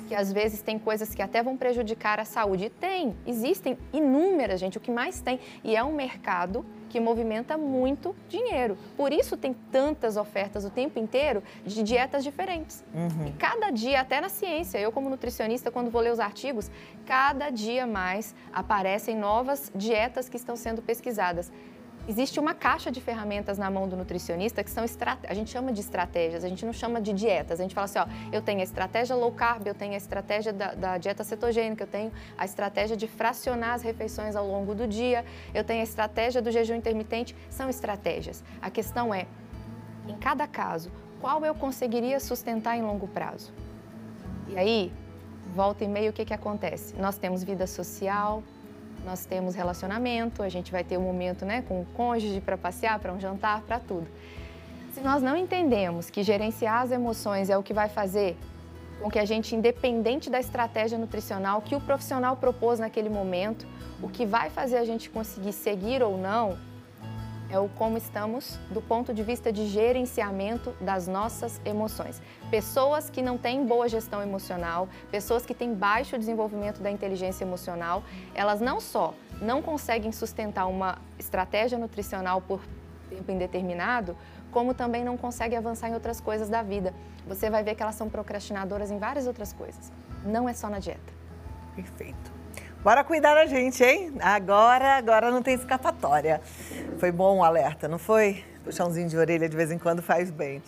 que 0.06 0.14
às 0.14 0.32
vezes 0.32 0.60
tem 0.60 0.78
coisas 0.78 1.14
que 1.14 1.22
até 1.22 1.42
vão 1.42 1.56
prejudicar 1.56 2.20
a 2.20 2.24
saúde. 2.24 2.66
E 2.66 2.70
tem, 2.70 3.16
existem 3.26 3.78
inúmeras, 3.92 4.60
gente, 4.60 4.76
o 4.76 4.80
que 4.80 4.90
mais 4.90 5.20
tem. 5.20 5.40
E 5.62 5.74
é 5.74 5.82
um 5.82 5.92
mercado 5.92 6.64
que 6.90 7.00
movimenta 7.00 7.58
muito 7.58 8.14
dinheiro. 8.28 8.78
Por 8.96 9.12
isso 9.12 9.36
tem 9.36 9.52
tantas 9.72 10.16
ofertas 10.16 10.64
o 10.64 10.70
tempo 10.70 10.98
inteiro 10.98 11.42
de 11.66 11.82
dietas 11.82 12.22
diferentes. 12.22 12.84
Uhum. 12.94 13.26
E 13.26 13.32
cada 13.32 13.70
dia, 13.70 14.00
até 14.00 14.20
na 14.20 14.28
ciência, 14.28 14.78
eu 14.78 14.92
como 14.92 15.10
nutricionista, 15.10 15.72
quando 15.72 15.90
vou 15.90 16.00
ler 16.00 16.12
os 16.12 16.20
artigos, 16.20 16.70
cada 17.04 17.50
dia 17.50 17.84
mais 17.84 18.32
aparecem 18.52 19.16
novas 19.16 19.72
dietas 19.74 20.28
que 20.28 20.36
estão 20.36 20.54
sendo 20.54 20.82
pesquisadas. 20.82 21.50
Existe 22.06 22.38
uma 22.38 22.52
caixa 22.52 22.90
de 22.90 23.00
ferramentas 23.00 23.56
na 23.56 23.70
mão 23.70 23.88
do 23.88 23.96
nutricionista 23.96 24.62
que 24.62 24.70
são 24.70 24.84
a 25.26 25.34
gente 25.34 25.50
chama 25.50 25.72
de 25.72 25.80
estratégias, 25.80 26.44
a 26.44 26.48
gente 26.48 26.64
não 26.66 26.72
chama 26.72 27.00
de 27.00 27.14
dietas. 27.14 27.58
A 27.58 27.62
gente 27.62 27.74
fala 27.74 27.86
assim, 27.86 27.98
ó, 27.98 28.06
eu 28.30 28.42
tenho 28.42 28.60
a 28.60 28.62
estratégia 28.62 29.16
low 29.16 29.32
carb, 29.32 29.66
eu 29.66 29.74
tenho 29.74 29.94
a 29.94 29.96
estratégia 29.96 30.52
da, 30.52 30.74
da 30.74 30.98
dieta 30.98 31.24
cetogênica, 31.24 31.84
eu 31.84 31.86
tenho 31.88 32.12
a 32.36 32.44
estratégia 32.44 32.94
de 32.94 33.08
fracionar 33.08 33.72
as 33.72 33.82
refeições 33.82 34.36
ao 34.36 34.46
longo 34.46 34.74
do 34.74 34.86
dia, 34.86 35.24
eu 35.54 35.64
tenho 35.64 35.80
a 35.80 35.84
estratégia 35.84 36.42
do 36.42 36.50
jejum 36.50 36.74
intermitente. 36.74 37.34
São 37.48 37.70
estratégias. 37.70 38.44
A 38.60 38.70
questão 38.70 39.14
é, 39.14 39.26
em 40.06 40.16
cada 40.16 40.46
caso, 40.46 40.92
qual 41.20 41.42
eu 41.42 41.54
conseguiria 41.54 42.20
sustentar 42.20 42.76
em 42.76 42.82
longo 42.82 43.08
prazo? 43.08 43.50
E 44.48 44.58
aí, 44.58 44.92
volta 45.54 45.84
e 45.84 45.88
meio, 45.88 46.10
o 46.10 46.12
que, 46.12 46.26
que 46.26 46.34
acontece? 46.34 46.94
Nós 46.96 47.16
temos 47.16 47.42
vida 47.42 47.66
social, 47.66 48.42
nós 49.04 49.24
temos 49.24 49.54
relacionamento, 49.54 50.42
a 50.42 50.48
gente 50.48 50.72
vai 50.72 50.82
ter 50.82 50.96
um 50.96 51.02
momento 51.02 51.44
né, 51.44 51.62
com 51.68 51.80
o 51.82 51.86
cônjuge 51.94 52.40
para 52.40 52.56
passear, 52.56 52.98
para 52.98 53.12
um 53.12 53.20
jantar, 53.20 53.62
para 53.62 53.78
tudo. 53.78 54.06
Se 54.92 55.00
nós 55.00 55.22
não 55.22 55.36
entendemos 55.36 56.08
que 56.08 56.22
gerenciar 56.22 56.82
as 56.82 56.90
emoções 56.90 57.50
é 57.50 57.58
o 57.58 57.62
que 57.62 57.74
vai 57.74 57.88
fazer 57.88 58.36
com 59.00 59.10
que 59.10 59.18
a 59.18 59.24
gente, 59.24 59.54
independente 59.54 60.30
da 60.30 60.40
estratégia 60.40 60.96
nutricional 60.96 61.60
que 61.60 61.74
o 61.74 61.80
profissional 61.80 62.36
propôs 62.36 62.78
naquele 62.78 63.08
momento, 63.08 63.66
o 64.00 64.08
que 64.08 64.24
vai 64.24 64.50
fazer 64.50 64.76
a 64.76 64.84
gente 64.84 65.10
conseguir 65.10 65.52
seguir 65.52 66.02
ou 66.02 66.16
não 66.16 66.56
é 67.50 67.58
o 67.58 67.68
como 67.68 67.96
estamos 67.96 68.58
do 68.70 68.80
ponto 68.80 69.12
de 69.12 69.22
vista 69.22 69.52
de 69.52 69.66
gerenciamento 69.66 70.74
das 70.80 71.06
nossas 71.06 71.60
emoções. 71.64 72.20
Pessoas 72.50 73.10
que 73.10 73.22
não 73.22 73.36
têm 73.36 73.64
boa 73.66 73.88
gestão 73.88 74.22
emocional, 74.22 74.88
pessoas 75.10 75.44
que 75.44 75.54
têm 75.54 75.74
baixo 75.74 76.18
desenvolvimento 76.18 76.80
da 76.80 76.90
inteligência 76.90 77.44
emocional, 77.44 78.02
elas 78.34 78.60
não 78.60 78.80
só 78.80 79.14
não 79.40 79.60
conseguem 79.60 80.12
sustentar 80.12 80.66
uma 80.66 80.98
estratégia 81.18 81.78
nutricional 81.78 82.40
por 82.40 82.60
tempo 83.08 83.30
indeterminado, 83.30 84.16
como 84.50 84.74
também 84.74 85.04
não 85.04 85.16
conseguem 85.16 85.58
avançar 85.58 85.88
em 85.88 85.94
outras 85.94 86.20
coisas 86.20 86.48
da 86.48 86.62
vida. 86.62 86.94
Você 87.26 87.50
vai 87.50 87.62
ver 87.62 87.74
que 87.74 87.82
elas 87.82 87.94
são 87.94 88.08
procrastinadoras 88.08 88.90
em 88.90 88.98
várias 88.98 89.26
outras 89.26 89.52
coisas. 89.52 89.92
Não 90.24 90.48
é 90.48 90.54
só 90.54 90.68
na 90.68 90.78
dieta. 90.78 91.12
Perfeito. 91.74 92.33
Bora 92.84 93.02
cuidar 93.02 93.34
da 93.34 93.46
gente, 93.46 93.82
hein? 93.82 94.12
Agora, 94.20 94.98
agora 94.98 95.30
não 95.30 95.42
tem 95.42 95.54
escapatória. 95.54 96.42
Foi 96.98 97.10
bom 97.10 97.38
o 97.38 97.42
alerta, 97.42 97.88
não 97.88 97.96
foi? 97.96 98.44
Puxãozinho 98.62 99.08
de 99.08 99.16
orelha 99.16 99.48
de 99.48 99.56
vez 99.56 99.72
em 99.72 99.78
quando 99.78 100.02
faz 100.02 100.30
bem. 100.30 100.62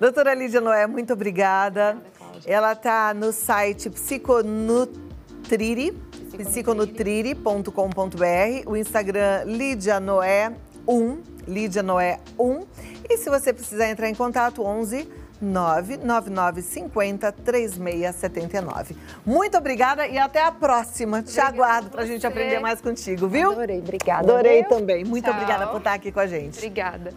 Doutora 0.00 0.34
Lídia 0.34 0.60
Noé, 0.60 0.84
muito 0.88 1.12
obrigada. 1.12 1.96
Ela 2.44 2.72
está 2.72 3.14
no 3.14 3.32
site 3.32 3.88
Psiconutriri, 3.88 5.92
psiconutriri.com.br, 6.36 8.66
o 8.66 8.76
Instagram 8.76 9.44
Lídia 9.44 10.00
Noé 10.00 10.52
1, 10.88 11.22
Lídia 11.46 11.84
Noé 11.84 12.18
1. 12.36 12.64
E 13.08 13.16
se 13.16 13.30
você 13.30 13.52
precisar 13.52 13.88
entrar 13.88 14.10
em 14.10 14.14
contato, 14.16 14.60
11 14.60 15.08
99950 15.44 17.32
3679. 17.32 18.96
Muito 19.24 19.56
obrigada 19.56 20.06
e 20.06 20.18
até 20.18 20.42
a 20.42 20.50
próxima. 20.50 21.22
Te 21.22 21.38
aguardo 21.38 21.90
para 21.90 22.02
a 22.02 22.06
gente 22.06 22.26
aprender 22.26 22.58
mais 22.58 22.80
contigo, 22.80 23.28
viu? 23.28 23.52
Adorei, 23.52 23.78
obrigada. 23.78 24.20
Adorei 24.32 24.60
viu? 24.62 24.70
também. 24.70 25.04
Muito 25.04 25.24
Tchau. 25.24 25.34
obrigada 25.34 25.66
por 25.66 25.78
estar 25.78 25.92
aqui 25.94 26.10
com 26.10 26.20
a 26.20 26.26
gente. 26.26 26.56
Obrigada. 26.58 27.12